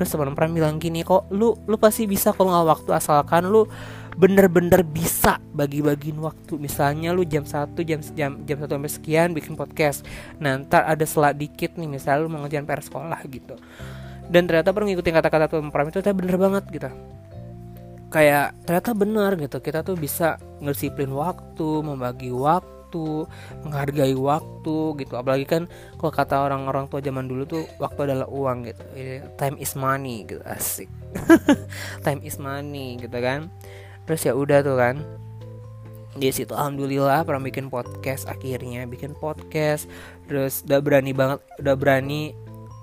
Terus 0.00 0.08
teman 0.08 0.32
Pram 0.32 0.52
bilang 0.56 0.80
gini 0.80 1.04
kok 1.04 1.28
lu 1.28 1.56
lu 1.68 1.76
pasti 1.76 2.08
bisa 2.08 2.32
kalau 2.32 2.52
ngolah 2.52 2.76
waktu 2.76 2.90
asalkan 2.96 3.52
lu 3.52 3.68
bener-bener 4.16 4.80
bisa 4.80 5.36
bagi-bagiin 5.52 6.16
waktu. 6.20 6.56
Misalnya 6.56 7.12
lu 7.12 7.24
jam 7.28 7.44
satu 7.44 7.84
jam 7.84 8.00
jam 8.16 8.40
jam 8.48 8.56
satu 8.56 8.80
sampai 8.80 8.92
sekian 8.92 9.28
bikin 9.36 9.54
podcast. 9.54 10.08
Nah 10.40 10.56
ntar 10.64 10.88
ada 10.88 11.04
selat 11.04 11.36
dikit 11.36 11.76
nih 11.76 11.88
misalnya 11.88 12.24
lu 12.24 12.28
mau 12.32 12.40
ngerjain 12.44 12.64
PR 12.64 12.80
sekolah 12.80 13.20
gitu. 13.28 13.54
Dan 14.30 14.48
ternyata 14.48 14.72
pernah 14.72 14.88
ngikutin 14.94 15.14
kata-kata 15.20 15.44
teman 15.52 15.68
Pram 15.68 15.86
itu 15.92 16.00
ternyata 16.00 16.16
bener 16.16 16.36
banget 16.40 16.64
gitu 16.72 16.90
kayak 18.10 18.66
ternyata 18.66 18.90
benar 18.92 19.38
gitu. 19.38 19.62
Kita 19.62 19.86
tuh 19.86 19.94
bisa 19.96 20.36
ngedisiplin 20.60 21.14
waktu 21.14 21.68
membagi 21.80 22.34
waktu 22.34 23.24
menghargai 23.62 24.12
waktu 24.18 24.76
gitu. 25.00 25.14
Apalagi 25.14 25.46
kan 25.46 25.70
kalau 25.96 26.12
kata 26.12 26.36
orang-orang 26.50 26.90
tua 26.90 26.98
zaman 26.98 27.30
dulu 27.30 27.46
tuh 27.46 27.64
waktu 27.78 28.10
adalah 28.10 28.26
uang 28.26 28.66
gitu. 28.66 28.82
Time 29.38 29.56
is 29.62 29.72
money 29.78 30.26
gitu 30.26 30.42
asik. 30.44 30.90
Time 32.04 32.20
is 32.26 32.36
money 32.36 32.98
gitu 32.98 33.14
kan. 33.22 33.48
Terus 34.04 34.26
ya 34.26 34.34
udah 34.34 34.58
tuh 34.60 34.76
kan. 34.76 34.98
Di 36.10 36.34
situ 36.34 36.50
alhamdulillah 36.50 37.22
pernah 37.22 37.46
bikin 37.46 37.70
podcast 37.70 38.26
akhirnya. 38.26 38.82
Bikin 38.90 39.14
podcast 39.14 39.86
terus 40.26 40.66
udah 40.66 40.82
berani 40.82 41.14
banget 41.14 41.38
udah 41.62 41.74
berani 41.78 42.34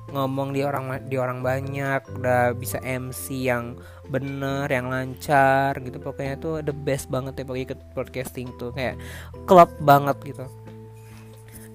ngomong 0.08 0.56
di 0.56 0.64
orang 0.64 1.04
di 1.12 1.20
orang 1.20 1.44
banyak 1.44 2.00
udah 2.16 2.56
bisa 2.56 2.80
MC 2.80 3.48
yang 3.52 3.76
bener 4.08 4.72
yang 4.72 4.88
lancar 4.88 5.76
gitu 5.84 6.00
pokoknya 6.00 6.40
tuh 6.40 6.64
the 6.64 6.72
best 6.72 7.12
banget 7.12 7.36
ya 7.36 7.44
pokoknya 7.44 7.66
ikut 7.76 7.80
broadcasting 7.92 8.48
tuh 8.56 8.72
kayak 8.72 8.96
klub 9.44 9.68
banget 9.84 10.16
gitu. 10.24 10.46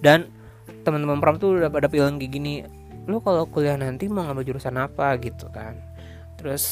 Dan 0.01 0.33
teman-teman 0.83 1.21
pram 1.21 1.37
tuh 1.37 1.61
udah 1.61 1.69
pada 1.69 1.93
bilang 1.93 2.17
kayak 2.17 2.33
gini 2.33 2.65
lu 3.07 3.19
kalau 3.19 3.45
kuliah 3.51 3.75
nanti 3.77 4.07
mau 4.07 4.25
ngambil 4.25 4.55
jurusan 4.55 4.79
apa? 4.79 5.15
Gitu 5.21 5.47
kan. 5.53 5.77
Terus 6.39 6.65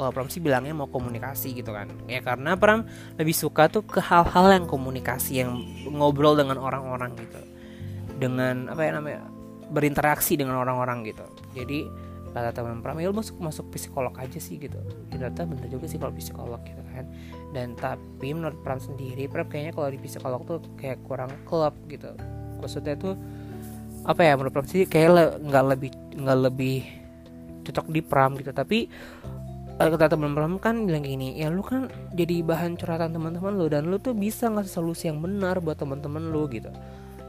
kalau 0.00 0.16
Pram 0.16 0.32
sih 0.32 0.40
bilangnya 0.40 0.72
mau 0.72 0.88
komunikasi 0.88 1.52
gitu 1.52 1.76
kan. 1.76 1.92
Ya 2.08 2.24
karena 2.24 2.56
Pram 2.56 2.88
lebih 3.20 3.36
suka 3.36 3.68
tuh 3.68 3.84
ke 3.84 4.00
hal-hal 4.00 4.48
yang 4.48 4.64
komunikasi 4.64 5.44
yang 5.44 5.60
ngobrol 5.92 6.32
dengan 6.40 6.56
orang-orang 6.56 7.12
gitu. 7.20 7.40
Dengan 8.16 8.72
apa 8.72 8.80
ya 8.80 8.96
namanya 8.96 9.39
berinteraksi 9.70 10.34
dengan 10.34 10.58
orang-orang 10.58 11.06
gitu. 11.06 11.24
Jadi 11.54 11.86
kata 12.30 12.54
teman 12.54 12.78
Pram 12.78 12.94
ya 13.02 13.10
masuk 13.10 13.42
masuk 13.42 13.74
psikolog 13.74 14.14
aja 14.14 14.38
sih 14.38 14.58
gitu. 14.58 14.78
Ya, 15.10 15.30
ternyata 15.30 15.50
bener 15.50 15.66
juga 15.66 15.90
sih 15.90 15.98
kalau 15.98 16.14
psikolog 16.14 16.60
gitu 16.62 16.82
kan. 16.94 17.06
Dan 17.50 17.74
tapi 17.78 18.30
menurut 18.30 18.58
Pram 18.62 18.78
sendiri 18.78 19.26
Pram 19.26 19.46
kayaknya 19.50 19.74
kalau 19.74 19.88
di 19.90 19.98
psikolog 19.98 20.40
tuh 20.46 20.58
kayak 20.78 21.02
kurang 21.06 21.30
klub 21.46 21.74
gitu. 21.90 22.14
Maksudnya 22.62 22.94
tuh 22.94 23.14
apa 24.06 24.22
ya 24.22 24.38
menurut 24.38 24.54
Pram 24.54 24.66
sih 24.66 24.86
kayak 24.86 25.42
nggak 25.42 25.64
le, 25.66 25.70
lebih 25.74 25.90
nggak 26.18 26.38
lebih 26.50 26.78
cocok 27.66 27.86
di 27.90 28.00
Pram 28.02 28.30
gitu. 28.38 28.50
Tapi 28.54 28.78
kata 29.80 30.12
teman-teman 30.12 30.60
kan 30.60 30.84
bilang 30.84 31.08
gini 31.08 31.40
ya 31.40 31.48
lu 31.48 31.64
kan 31.64 31.88
jadi 32.12 32.44
bahan 32.44 32.76
curhatan 32.76 33.16
teman-teman 33.16 33.56
lu 33.56 33.64
dan 33.72 33.88
lu 33.88 33.96
tuh 33.96 34.12
bisa 34.12 34.52
ngasih 34.52 34.68
solusi 34.76 35.08
yang 35.08 35.24
benar 35.24 35.56
buat 35.64 35.80
teman-teman 35.80 36.28
lu 36.28 36.44
gitu 36.52 36.68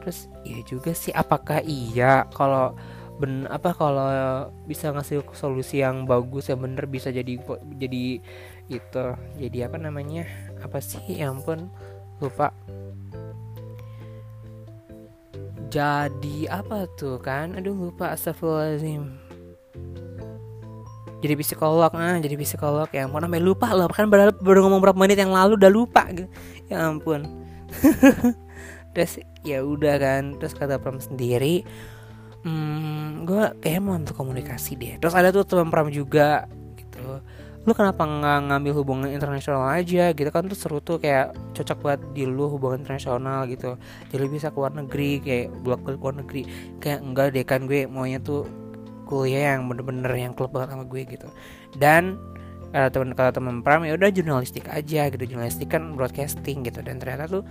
terus 0.01 0.27
ya 0.41 0.59
juga 0.65 0.91
sih 0.91 1.13
apakah 1.13 1.61
iya 1.63 2.25
kalau 2.33 2.73
ben 3.21 3.45
apa 3.53 3.69
kalau 3.77 4.09
bisa 4.65 4.89
ngasih 4.89 5.21
solusi 5.37 5.85
yang 5.85 6.09
bagus 6.09 6.49
yang 6.49 6.57
bener 6.57 6.89
bisa 6.89 7.13
jadi 7.13 7.37
jadi 7.77 8.17
itu 8.65 9.05
jadi 9.37 9.69
apa 9.69 9.77
namanya 9.77 10.25
apa 10.57 10.81
sih 10.81 10.97
ya 11.05 11.29
ampun 11.29 11.69
lupa. 12.21 12.53
Jadi 15.71 16.45
apa 16.51 16.85
tuh 16.99 17.17
kan? 17.17 17.57
Aduh 17.57 17.89
lupa 17.89 18.13
astagfirullahaladzim. 18.13 19.17
Jadi 21.21 21.33
psikolog 21.37 21.93
ah 21.93 22.17
jadi 22.17 22.33
psikolog 22.33 22.89
ya 22.89 23.05
ampun 23.05 23.21
sampai 23.21 23.41
lupa 23.41 23.69
loh 23.77 23.85
kan 23.93 24.09
baru, 24.09 24.33
baru 24.41 24.65
ngomong 24.65 24.81
berapa 24.81 24.97
menit 24.97 25.21
yang 25.21 25.29
lalu 25.29 25.57
udah 25.57 25.71
lupa 25.71 26.09
gitu. 26.09 26.27
Ya 26.69 26.89
ampun. 26.89 27.25
Terus 28.93 29.21
ya 29.45 29.65
udah 29.65 29.95
kan. 30.01 30.23
Terus 30.37 30.53
kata 30.57 30.77
Pram 30.81 30.97
sendiri 31.01 31.65
hmm, 32.41 33.29
gue 33.29 33.43
kayak 33.61 33.81
mau 33.81 33.97
untuk 33.97 34.17
komunikasi 34.17 34.77
deh. 34.77 34.93
Terus 34.97 35.13
ada 35.13 35.29
tuh 35.29 35.45
teman 35.45 35.69
Pram 35.69 35.89
juga 35.93 36.49
gitu. 36.77 37.21
Lu 37.61 37.77
kenapa 37.77 38.01
nggak 38.09 38.49
ngambil 38.49 38.73
hubungan 38.81 39.09
internasional 39.13 39.69
aja? 39.69 40.09
Gitu 40.17 40.29
kan. 40.33 40.49
Tuh 40.49 40.57
seru 40.57 40.81
tuh 40.81 40.97
kayak 40.97 41.37
cocok 41.53 41.77
buat 41.77 41.99
di 42.17 42.25
lu 42.25 42.49
hubungan 42.49 42.81
internasional 42.81 43.45
gitu. 43.45 43.77
Jadi 44.09 44.25
bisa 44.25 44.49
keluar 44.49 44.73
negeri 44.73 45.21
kayak 45.21 45.53
buat 45.61 45.85
keluar 45.85 46.17
negeri. 46.17 46.49
Kayak 46.81 46.99
enggak 47.05 47.27
deh 47.37 47.45
kan 47.45 47.69
gue 47.69 47.85
maunya 47.85 48.17
tuh 48.17 48.49
kuliah 49.05 49.53
yang 49.53 49.69
bener-bener 49.69 50.09
yang 50.15 50.33
klub 50.33 50.55
banget 50.55 50.73
sama 50.73 50.85
gue 50.89 51.01
gitu. 51.05 51.29
Dan 51.77 52.17
kata 52.71 52.87
teman 52.89 53.11
kata 53.13 53.31
teman 53.35 53.59
pram 53.61 53.83
ya 53.83 53.93
udah 53.93 54.09
jurnalistik 54.09 54.65
aja 54.65 55.13
gitu. 55.13 55.23
Jurnalistik 55.29 55.69
kan 55.69 55.93
broadcasting 55.93 56.65
gitu. 56.65 56.81
Dan 56.81 56.97
ternyata 56.97 57.29
tuh 57.29 57.43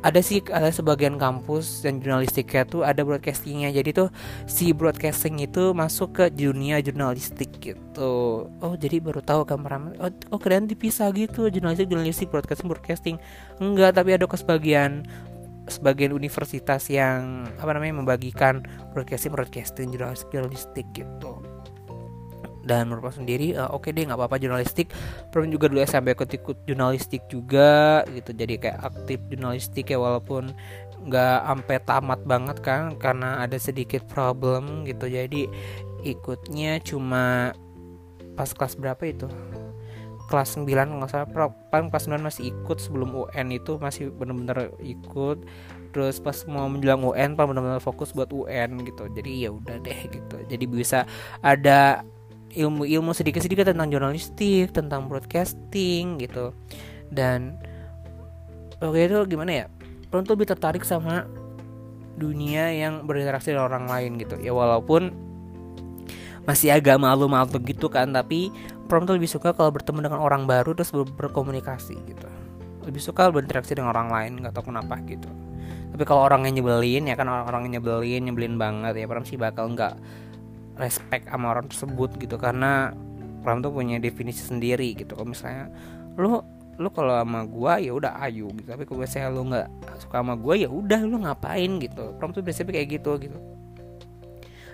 ada 0.00 0.20
sih 0.24 0.40
ada 0.48 0.72
sebagian 0.72 1.20
kampus 1.20 1.84
dan 1.84 2.00
jurnalistiknya 2.00 2.64
tuh 2.64 2.82
ada 2.82 3.04
broadcastingnya. 3.04 3.68
Jadi 3.72 3.90
tuh 3.92 4.08
si 4.48 4.72
broadcasting 4.72 5.40
itu 5.44 5.76
masuk 5.76 6.16
ke 6.16 6.24
dunia 6.32 6.80
jurnalistik 6.80 7.52
gitu. 7.60 8.46
Oh 8.48 8.74
jadi 8.76 9.00
baru 9.00 9.20
tahu 9.20 9.44
pram 9.44 9.92
oh, 10.00 10.12
oh 10.32 10.38
kalian 10.40 10.64
dipisah 10.64 11.12
gitu. 11.12 11.52
Jurnalistik 11.52 11.88
jurnalistik 11.92 12.28
broadcasting 12.32 12.68
broadcasting. 12.68 13.16
Enggak 13.60 14.00
tapi 14.00 14.16
ada 14.16 14.24
ke 14.24 14.36
sebagian 14.40 15.04
sebagian 15.70 16.10
universitas 16.10 16.90
yang 16.90 17.46
apa 17.62 17.70
namanya 17.70 18.02
membagikan 18.02 18.66
broadcasting 18.90 19.30
broadcasting 19.30 19.86
jurnalistik 19.94 20.28
jurnalistik 20.34 20.86
gitu 20.96 21.38
dan 22.64 22.92
menurut 22.92 23.16
sendiri 23.16 23.56
uh, 23.56 23.72
oke 23.72 23.88
okay 23.88 23.90
deh 23.96 24.04
nggak 24.04 24.18
apa-apa 24.20 24.36
jurnalistik. 24.36 24.92
Pernah 25.32 25.48
juga 25.48 25.66
dulu 25.72 25.80
SMP 25.80 26.12
ikut 26.12 26.30
ikut 26.30 26.56
jurnalistik 26.68 27.22
juga 27.32 28.04
gitu. 28.12 28.30
Jadi 28.36 28.60
kayak 28.60 28.78
aktif 28.84 29.18
jurnalistik 29.32 29.88
ya 29.88 29.98
walaupun 30.00 30.52
nggak 31.00 31.38
sampai 31.48 31.76
tamat 31.88 32.20
banget 32.28 32.60
kan 32.60 32.92
karena 33.00 33.40
ada 33.40 33.56
sedikit 33.56 34.04
problem 34.04 34.84
gitu. 34.84 35.08
Jadi 35.08 35.48
ikutnya 36.04 36.80
cuma 36.84 37.56
pas 38.36 38.50
kelas 38.52 38.76
berapa 38.76 39.02
itu? 39.08 39.28
Kelas 40.30 40.54
9 40.54 40.68
nggak 40.68 41.10
salah. 41.10 41.50
Paling 41.72 41.90
kelas 41.90 42.06
9 42.06 42.22
masih 42.22 42.54
ikut 42.54 42.78
sebelum 42.78 43.10
UN 43.16 43.50
itu 43.50 43.80
masih 43.80 44.12
bener-bener 44.14 44.70
ikut. 44.78 45.42
Terus 45.90 46.22
pas 46.22 46.46
mau 46.46 46.70
menjelang 46.70 47.02
UN 47.02 47.34
pak 47.34 47.50
bener-bener 47.50 47.82
fokus 47.82 48.14
buat 48.14 48.30
UN 48.30 48.78
gitu. 48.86 49.10
Jadi 49.10 49.48
ya 49.48 49.50
udah 49.50 49.82
deh 49.82 50.00
gitu. 50.06 50.36
Jadi 50.46 50.64
bisa 50.70 51.02
ada 51.42 52.06
ilmu-ilmu 52.50 53.14
sedikit-sedikit 53.14 53.70
tentang 53.70 53.88
jurnalistik 53.90 54.74
tentang 54.74 55.06
broadcasting 55.06 56.18
gitu. 56.18 56.50
Dan 57.10 57.58
oke 58.82 58.98
itu 58.98 59.18
gimana 59.30 59.64
ya? 59.64 59.66
Perlu 60.10 60.26
lebih 60.34 60.50
tertarik 60.50 60.82
sama 60.82 61.26
dunia 62.18 62.74
yang 62.74 63.06
berinteraksi 63.06 63.54
dengan 63.54 63.70
orang 63.70 63.86
lain 63.86 64.18
gitu. 64.18 64.36
Ya 64.42 64.50
walaupun 64.50 65.14
masih 66.44 66.74
agak 66.74 66.98
malu-malu 66.98 67.60
gitu 67.62 67.86
kan 67.92 68.10
tapi 68.10 68.50
Prom 68.90 69.06
tuh 69.06 69.14
lebih 69.14 69.30
suka 69.30 69.54
kalau 69.54 69.70
bertemu 69.70 70.10
dengan 70.10 70.18
orang 70.18 70.50
baru 70.50 70.74
terus 70.74 70.90
ber 70.90 71.06
berkomunikasi 71.06 71.94
gitu. 72.10 72.28
Lebih 72.82 72.98
suka 72.98 73.30
berinteraksi 73.30 73.78
dengan 73.78 73.94
orang 73.94 74.10
lain 74.10 74.42
nggak 74.42 74.50
tahu 74.50 74.74
kenapa 74.74 74.98
gitu. 75.06 75.30
Tapi 75.94 76.02
kalau 76.02 76.26
orangnya 76.26 76.58
nyebelin 76.58 77.06
ya 77.06 77.14
kan 77.14 77.30
orang-orang 77.30 77.70
nyebelin 77.70 78.26
nyebelin 78.26 78.58
banget 78.58 78.98
ya 78.98 79.06
Pram 79.06 79.22
sih 79.22 79.38
bakal 79.38 79.78
nggak 79.78 79.94
respect 80.80 81.28
sama 81.28 81.52
orang 81.52 81.68
tersebut 81.68 82.16
gitu 82.16 82.40
karena 82.40 82.96
Pram 83.40 83.64
tuh 83.64 83.72
punya 83.72 83.96
definisi 83.96 84.44
sendiri 84.44 84.92
gitu. 84.92 85.16
Kalau 85.16 85.32
misalnya 85.32 85.72
lu 86.20 86.44
lu 86.80 86.88
kalau 86.92 87.20
sama 87.20 87.44
gua 87.48 87.80
ya 87.80 87.92
udah 87.96 88.20
ayu 88.24 88.52
gitu. 88.52 88.68
Tapi 88.68 88.84
kalau 88.84 89.00
misalnya 89.00 89.28
lu 89.32 89.42
nggak 89.48 89.68
suka 90.00 90.20
sama 90.20 90.34
gua 90.36 90.54
ya 90.56 90.68
udah 90.68 91.00
lu 91.04 91.24
ngapain 91.24 91.80
gitu. 91.80 92.12
Pram 92.20 92.32
tuh 92.36 92.44
biasanya 92.44 92.72
kayak 92.72 93.00
gitu 93.00 93.16
gitu 93.16 93.38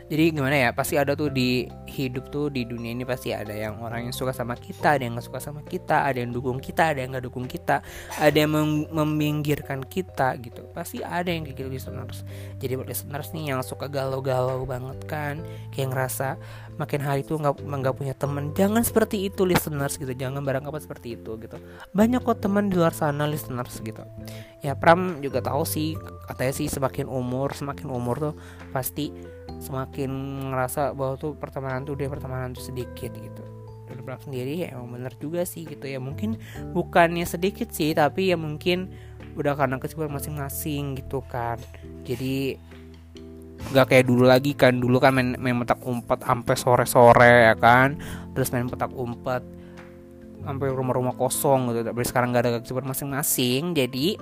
jadi 0.07 0.31
gimana 0.31 0.57
ya 0.57 0.71
pasti 0.71 0.95
ada 0.95 1.19
tuh 1.19 1.31
di 1.35 1.66
hidup 1.90 2.31
tuh 2.31 2.47
di 2.47 2.62
dunia 2.62 2.95
ini 2.95 3.03
pasti 3.03 3.35
ada 3.35 3.51
yang 3.51 3.83
orang 3.83 4.07
yang 4.07 4.14
suka 4.14 4.31
sama 4.31 4.55
kita 4.55 4.99
ada 4.99 5.03
yang 5.03 5.19
nggak 5.19 5.27
suka 5.27 5.40
sama 5.42 5.61
kita 5.66 6.07
ada 6.07 6.23
yang 6.23 6.31
dukung 6.31 6.62
kita 6.62 6.95
ada 6.95 7.03
yang 7.03 7.11
nggak 7.14 7.27
dukung 7.27 7.47
kita 7.51 7.83
ada 8.21 8.37
yang 8.37 8.53
mem 8.55 8.87
meminggirkan 8.90 9.83
kita 9.87 10.37
gitu. 10.38 10.66
Pasti 10.71 11.03
ada 11.03 11.27
yang 11.27 11.42
kayak 11.47 11.59
gitu 11.59 11.69
listeners. 11.71 12.23
Jadi 12.62 12.73
buat 12.79 12.88
listeners 12.88 13.33
nih 13.33 13.55
yang 13.55 13.61
suka 13.66 13.90
galau-galau 13.90 14.62
banget 14.69 14.99
kan 15.11 15.42
kayak 15.75 15.95
ngerasa 15.95 16.38
makin 16.77 17.01
hari 17.01 17.25
tuh 17.25 17.41
nggak 17.41 17.65
nggak 17.65 17.97
punya 17.97 18.15
temen. 18.17 18.53
Jangan 18.53 18.85
seperti 18.85 19.29
itu 19.29 19.49
listeners 19.49 19.97
gitu. 19.97 20.12
Jangan 20.12 20.45
barang 20.45 20.65
apa 20.69 20.79
seperti 20.81 21.17
itu 21.17 21.37
gitu. 21.41 21.57
Banyak 21.97 22.21
kok 22.23 22.45
teman 22.45 22.69
di 22.69 22.77
luar 22.77 22.93
sana 22.93 23.25
listeners 23.25 23.81
gitu. 23.81 24.05
Ya 24.61 24.77
Pram 24.77 25.21
juga 25.25 25.41
tahu 25.41 25.65
sih 25.65 25.97
katanya 26.29 26.53
sih 26.53 26.69
semakin 26.69 27.09
umur 27.09 27.57
semakin 27.57 27.89
umur 27.89 28.17
tuh 28.21 28.35
pasti 28.71 29.12
semakin 29.61 30.11
ngerasa 30.53 30.93
bahwa 30.93 31.17
tuh 31.17 31.33
pertemanan 31.37 31.89
tuh 31.89 31.97
dia 31.97 32.12
pertemanan 32.12 32.53
tuh 32.53 32.65
sedikit 32.65 33.11
gitu. 33.17 33.43
Dan 33.89 34.05
Pram 34.05 34.21
sendiri 34.21 34.67
ya 34.67 34.77
emang 34.77 35.01
bener 35.01 35.17
juga 35.17 35.49
sih 35.49 35.65
gitu. 35.65 35.89
Ya 35.89 35.97
mungkin 35.97 36.37
bukannya 36.77 37.25
sedikit 37.25 37.73
sih 37.73 37.97
tapi 37.97 38.31
ya 38.31 38.37
mungkin 38.37 38.93
udah 39.37 39.53
karena 39.53 39.77
kesibukan 39.77 40.17
masing-masing 40.17 40.97
gitu 40.97 41.21
kan. 41.29 41.61
Jadi 42.05 42.57
nggak 43.72 43.87
kayak 43.90 44.05
dulu 44.07 44.24
lagi 44.26 44.55
kan 44.55 44.79
dulu 44.79 45.02
kan 45.02 45.11
main, 45.16 45.35
main 45.38 45.59
petak 45.59 45.83
umpet 45.83 46.22
sampai 46.22 46.55
sore-sore 46.55 47.33
ya 47.50 47.55
kan? 47.59 47.98
Terus 48.37 48.52
main 48.55 48.70
petak 48.70 48.92
umpet 48.94 49.42
sampai 50.46 50.68
rumah-rumah 50.70 51.18
kosong 51.18 51.74
gitu. 51.74 51.83
Tapi 51.90 52.02
sekarang 52.07 52.31
nggak 52.31 52.42
ada 52.46 52.62
kesibukan 52.62 52.94
masing-masing 52.94 53.74
jadi 53.74 54.14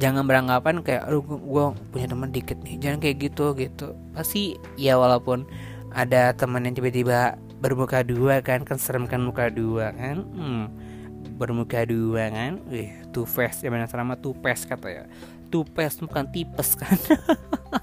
jangan 0.00 0.24
beranggapan 0.24 0.80
kayak 0.82 1.06
aduh 1.06 1.22
gue 1.22 1.64
punya 1.94 2.06
teman 2.08 2.32
dikit 2.32 2.58
nih 2.64 2.80
jangan 2.80 2.98
kayak 2.98 3.16
gitu 3.28 3.52
gitu. 3.54 3.92
Pasti 4.16 4.56
ya 4.80 4.96
walaupun 4.96 5.44
ada 5.92 6.32
teman 6.32 6.64
yang 6.64 6.72
tiba-tiba 6.72 7.36
bermuka 7.60 8.02
dua 8.02 8.40
kan 8.40 8.64
kan 8.64 8.80
serem 8.80 9.04
kan 9.04 9.20
muka 9.20 9.52
dua 9.52 9.92
kan? 9.92 10.24
Hmm, 10.32 10.72
bermuka 11.36 11.84
dua 11.84 12.32
kan? 12.32 12.58
Wih 12.72 12.90
two 13.12 13.28
face 13.28 13.60
ya 13.60 13.68
benar 13.68 13.86
sama 13.92 14.16
two 14.16 14.32
face 14.40 14.64
kata 14.64 14.88
ya. 14.88 15.04
Two 15.52 15.68
face 15.76 16.00
bukan 16.00 16.24
tipes 16.32 16.72
kan 16.80 16.96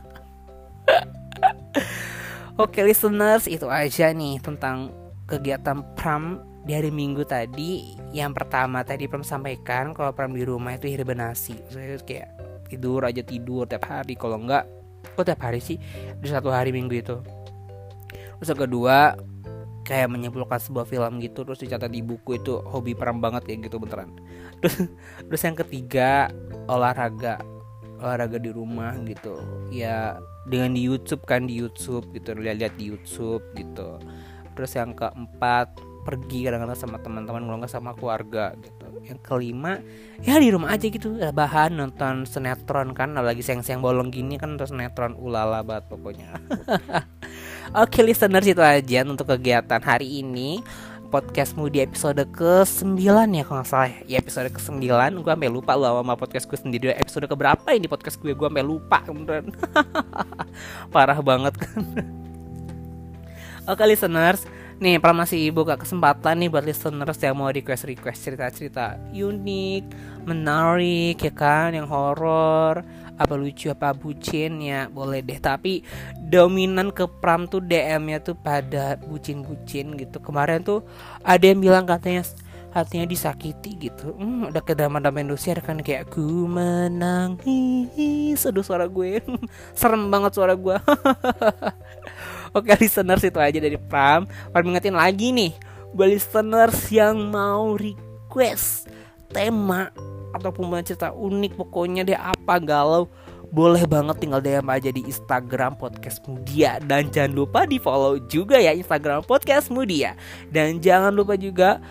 Oke 2.59 2.83
listeners 2.83 3.47
itu 3.47 3.71
aja 3.71 4.11
nih 4.11 4.35
tentang 4.43 4.91
kegiatan 5.31 5.79
pram 5.95 6.43
di 6.67 6.75
hari 6.75 6.91
Minggu 6.91 7.23
tadi. 7.23 7.95
Yang 8.11 8.35
pertama 8.35 8.83
tadi 8.83 9.07
Pram 9.07 9.23
sampaikan 9.23 9.95
kalau 9.95 10.11
Pram 10.11 10.35
di 10.35 10.43
rumah 10.43 10.75
itu 10.75 10.91
hibernasi 10.91 11.55
saya 11.71 11.95
kayak 12.03 12.27
tidur 12.67 13.07
aja 13.07 13.23
tidur 13.23 13.63
tiap 13.63 13.87
hari. 13.87 14.19
Kalau 14.19 14.43
enggak 14.43 14.67
kok 15.15 15.23
tiap 15.23 15.39
hari 15.39 15.63
sih? 15.63 15.79
Di 16.19 16.27
satu 16.27 16.51
hari 16.51 16.75
minggu 16.75 16.99
itu. 16.99 17.23
Terus 18.11 18.51
yang 18.51 18.61
kedua 18.67 19.15
kayak 19.87 20.11
menyimpulkan 20.11 20.59
sebuah 20.59 20.83
film 20.83 21.23
gitu 21.23 21.47
terus 21.47 21.63
dicatat 21.63 21.87
di 21.87 22.03
buku 22.03 22.43
itu 22.43 22.59
hobi 22.67 22.91
perang 22.91 23.23
banget 23.23 23.47
kayak 23.47 23.71
gitu 23.71 23.79
beneran. 23.79 24.11
Terus 24.59 24.75
terus 25.31 25.41
yang 25.47 25.55
ketiga 25.55 26.27
olahraga. 26.67 27.39
Olahraga 28.03 28.35
di 28.35 28.51
rumah 28.51 28.99
gitu. 29.07 29.39
Ya 29.71 30.19
dengan 30.49 30.73
di 30.73 30.81
YouTube 30.81 31.23
kan 31.23 31.45
di 31.45 31.55
YouTube 31.62 32.09
gitu 32.12 32.33
lihat-lihat 32.33 32.73
di 32.75 32.89
YouTube 32.91 33.45
gitu. 33.53 34.01
Terus 34.57 34.71
yang 34.75 34.97
keempat 34.97 35.77
pergi 36.03 36.49
kadang-kadang 36.49 36.79
sama 36.79 36.97
teman-teman 36.99 37.45
kalau 37.45 37.57
nggak 37.62 37.71
sama 37.71 37.93
keluarga 37.93 38.57
gitu. 38.59 38.88
Yang 39.05 39.19
kelima 39.23 39.79
ya 40.19 40.41
di 40.41 40.49
rumah 40.49 40.73
aja 40.75 40.89
gitu 40.89 41.15
bahan 41.15 41.77
nonton 41.77 42.25
sinetron 42.25 42.91
kan 42.97 43.13
lagi 43.15 43.45
siang-siang 43.45 43.79
bolong 43.79 44.09
gini 44.12 44.35
kan 44.35 44.57
terus 44.57 44.73
sinetron 44.73 45.15
ulala 45.15 45.62
banget 45.62 45.88
pokoknya. 45.93 46.35
Oke 47.85 48.01
listeners 48.01 48.49
itu 48.49 48.59
aja 48.65 49.05
untuk 49.05 49.29
kegiatan 49.29 49.79
hari 49.85 50.25
ini 50.25 50.59
podcastmu 51.09 51.73
di 51.73 51.81
episode 51.81 52.21
ke-9 52.37 53.01
ya 53.33 53.41
kalau 53.41 53.59
nggak 53.59 53.67
salah 53.67 53.89
ya. 54.05 54.21
Episode 54.21 54.53
ke-9 54.53 54.85
gue 55.17 55.33
sampai 55.33 55.49
lupa 55.49 55.73
loh 55.73 55.97
sama 55.97 56.13
podcast 56.13 56.45
gue 56.45 56.57
sendiri 56.61 56.93
episode 56.93 57.25
keberapa 57.25 57.65
ini 57.73 57.89
podcast 57.89 58.21
gue 58.21 58.37
gue 58.37 58.47
sampai 58.47 58.61
lupa 58.61 59.01
beneran 59.09 59.49
parah 60.93 61.17
banget 61.19 61.57
kan? 61.57 61.81
Oke 63.65 63.83
listeners. 63.89 64.45
Nih 64.79 64.95
para 65.01 65.11
masih 65.11 65.51
buka 65.51 65.75
kesempatan 65.75 66.39
nih 66.39 66.47
buat 66.47 66.63
listeners 66.63 67.19
yang 67.19 67.35
mau 67.35 67.51
request 67.51 67.83
request 67.89 68.19
cerita 68.23 68.45
cerita 68.53 68.85
unik 69.11 69.83
menarik 70.29 71.17
ya 71.19 71.33
kan? 71.33 71.73
Yang 71.73 71.89
horor 71.89 72.85
apa 73.19 73.36
lucu 73.36 73.67
apa 73.67 73.91
bucin? 73.91 74.63
Ya 74.63 74.88
boleh 74.88 75.19
deh. 75.19 75.38
Tapi 75.38 75.84
dominan 76.32 76.95
ke 76.95 77.03
pram 77.19 77.45
tuh 77.45 77.60
DM-nya 77.60 78.23
tuh 78.23 78.39
pada 78.39 78.95
bucin-bucin 78.95 79.99
gitu. 79.99 80.23
Kemarin 80.23 80.63
tuh 80.63 80.88
ada 81.21 81.43
yang 81.43 81.60
bilang 81.60 81.84
katanya 81.84 82.23
hatinya 82.71 83.05
disakiti 83.05 83.89
gitu. 83.89 84.15
Hmm, 84.15 84.47
ada 84.47 84.63
kedaman-daman 84.63 85.27
Indonesia 85.27 85.60
kan 85.60 85.84
kayak 85.84 86.08
ku 86.13 86.47
menangis. 86.47 88.39
Aduh 88.47 88.63
suara 88.63 88.88
gue. 88.88 89.19
Serem 89.77 90.08
banget 90.08 90.32
suara 90.34 90.55
gue. 90.55 90.79
Oke 92.58 92.73
listeners 92.79 93.21
itu 93.21 93.38
aja 93.38 93.60
dari 93.60 93.77
Pram. 93.77 94.25
Pram 94.49 94.65
ingetin 94.65 94.97
lagi 94.97 95.29
nih 95.29 95.53
Buat 95.93 96.10
listeners 96.13 96.89
yang 96.93 97.34
mau 97.34 97.73
request 97.73 98.86
tema 99.34 99.89
ataupun 100.35 100.69
punya 100.69 100.83
cerita 100.85 101.09
unik 101.11 101.57
pokoknya 101.57 102.01
deh 102.05 102.19
apa 102.19 102.55
galau 102.61 103.09
boleh 103.49 103.81
banget 103.89 104.21
tinggal 104.21 104.41
DM 104.41 104.67
aja 104.69 104.89
di 104.93 105.01
Instagram 105.05 105.73
Podcast 105.77 106.21
Mudia. 106.29 106.77
Dan 106.85 107.09
jangan 107.09 107.33
lupa 107.33 107.65
di 107.65 107.81
follow 107.81 108.21
juga 108.29 108.61
ya 108.61 108.73
Instagram 108.77 109.25
Podcast 109.25 109.73
Mudia. 109.73 110.13
Dan 110.53 110.77
jangan 110.77 111.09
lupa 111.09 111.33
juga 111.33 111.81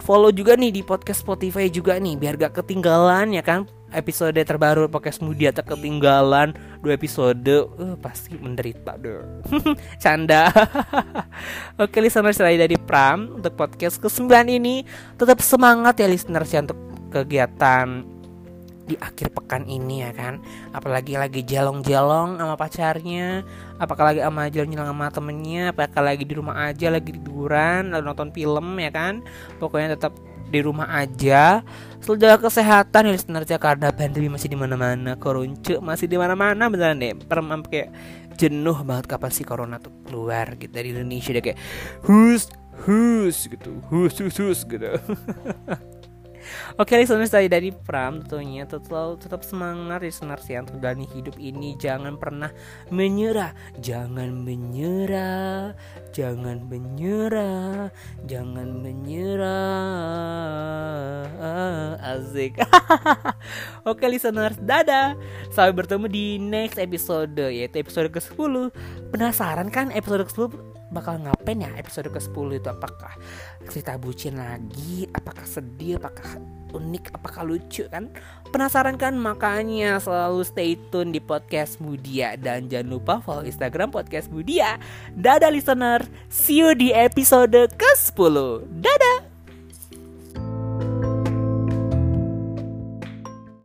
follow 0.00 0.32
juga 0.32 0.56
nih 0.56 0.72
di 0.72 0.82
podcast 0.86 1.20
Spotify 1.26 1.68
juga 1.68 1.98
nih 1.98 2.16
biar 2.16 2.40
gak 2.40 2.64
ketinggalan 2.64 3.36
ya 3.36 3.44
kan? 3.44 3.68
Episode 3.88 4.36
terbaru 4.44 4.84
podcast 4.92 5.24
Mudia 5.24 5.48
tak 5.48 5.72
ketinggalan 5.72 6.52
dua 6.84 6.92
episode 6.92 7.68
uh, 7.80 7.96
pasti 8.00 8.36
menderita 8.36 9.00
deh. 9.00 9.20
Canda. 10.02 10.52
Oke 11.82 12.00
listeners 12.04 12.36
dari 12.36 12.76
Pram 12.76 13.40
untuk 13.40 13.56
podcast 13.56 13.96
ke-9 13.96 14.28
ini 14.48 14.84
tetap 15.16 15.40
semangat 15.40 16.00
ya 16.00 16.08
listeners 16.08 16.52
ya 16.52 16.64
untuk 16.68 16.87
kegiatan 17.10 18.04
di 18.88 18.96
akhir 18.96 19.36
pekan 19.36 19.68
ini 19.68 20.00
ya 20.00 20.16
kan? 20.16 20.40
Apalagi 20.72 21.20
lagi 21.20 21.44
jalong-jalong 21.44 22.40
sama 22.40 22.56
pacarnya 22.56 23.44
apakah 23.76 24.10
lagi 24.10 24.20
sama 24.24 24.48
jalan-jalan 24.48 24.88
sama 24.88 25.06
temennya 25.12 25.62
apakah 25.76 26.02
lagi 26.02 26.24
di 26.24 26.34
rumah 26.34 26.56
aja 26.72 26.88
lagi 26.88 27.12
tiduran 27.12 27.92
lalu 27.92 28.02
nonton 28.08 28.32
film 28.32 28.80
ya 28.80 28.88
kan? 28.88 29.20
Pokoknya 29.60 29.94
tetap 29.94 30.16
di 30.48 30.64
rumah 30.64 30.88
aja. 30.88 31.60
Selalu 32.00 32.16
jaga 32.24 32.48
kesehatan 32.48 33.02
ya 33.04 33.12
listener 33.12 33.44
karena 33.44 33.92
pandemi 33.92 34.32
masih 34.32 34.48
di 34.48 34.56
mana-mana. 34.56 35.20
Koronce 35.20 35.76
masih 35.84 36.08
di 36.08 36.16
mana-mana 36.16 36.72
beneran 36.72 36.96
deh. 36.96 37.12
Perem 37.28 37.60
kayak 37.68 37.92
jenuh 38.40 38.80
banget 38.86 39.04
kapan 39.10 39.30
sih 39.34 39.44
corona 39.44 39.76
tuh 39.76 39.92
keluar 40.08 40.56
gitu 40.56 40.72
dari 40.72 40.96
Indonesia 40.96 41.34
deh 41.36 41.44
kayak 41.44 41.60
hus 42.08 42.48
hus 42.88 43.36
gitu. 43.52 43.84
Hus 43.92 44.16
hus 44.16 44.36
hus 44.40 44.60
gitu 44.64 44.88
Oke 46.78 46.94
listeners 46.98 47.30
tadi 47.30 47.50
dari 47.50 47.70
Pram 47.72 48.22
tentunya 48.22 48.64
tetap, 48.68 49.18
tetap 49.20 49.42
semangat 49.42 50.02
listeners 50.02 50.46
yang 50.46 50.64
terjalani 50.66 51.06
hidup 51.12 51.36
ini. 51.36 51.74
Jangan 51.78 52.16
pernah 52.16 52.50
menyerah. 52.92 53.52
Jangan 53.80 54.30
menyerah. 54.32 55.74
Jangan 56.12 56.64
menyerah. 56.68 57.90
Jangan 58.24 58.68
menyerah. 58.84 59.58
Asik. 61.98 62.60
Oke 63.90 64.04
listeners 64.08 64.56
dadah. 64.60 65.18
Sampai 65.52 65.74
bertemu 65.74 66.06
di 66.08 66.38
next 66.38 66.78
episode 66.78 67.34
Yaitu 67.38 67.80
episode 67.80 68.12
ke-10 68.12 68.70
Penasaran 69.10 69.68
kan 69.72 69.90
episode 69.90 70.28
ke-10 70.28 70.78
bakal 70.88 71.20
ngapain 71.20 71.60
ya? 71.60 71.70
Episode 71.76 72.08
ke-10 72.08 72.64
itu 72.64 72.68
apakah 72.68 73.12
cerita 73.68 74.00
bucin 74.00 74.40
lagi 74.40 75.06
apakah 75.12 75.44
sedih 75.44 76.00
apakah 76.00 76.40
unik 76.72 77.16
apakah 77.16 77.42
lucu 77.48 77.88
kan? 77.88 78.12
Penasaran 78.48 78.96
kan? 79.00 79.16
Makanya 79.16 80.00
selalu 80.00 80.44
stay 80.44 80.76
tune 80.88 81.12
di 81.12 81.20
podcast 81.20 81.80
Mudia. 81.80 82.36
Dan 82.36 82.68
jangan 82.68 82.88
lupa 82.88 83.14
follow 83.24 83.44
Instagram 83.44 83.92
podcast 83.92 84.28
Mudia. 84.28 84.76
Dadah 85.16 85.52
listener. 85.52 86.04
See 86.28 86.60
you 86.60 86.72
di 86.76 86.92
episode 86.92 87.56
ke-10 87.76 88.34
dadah 88.68 89.27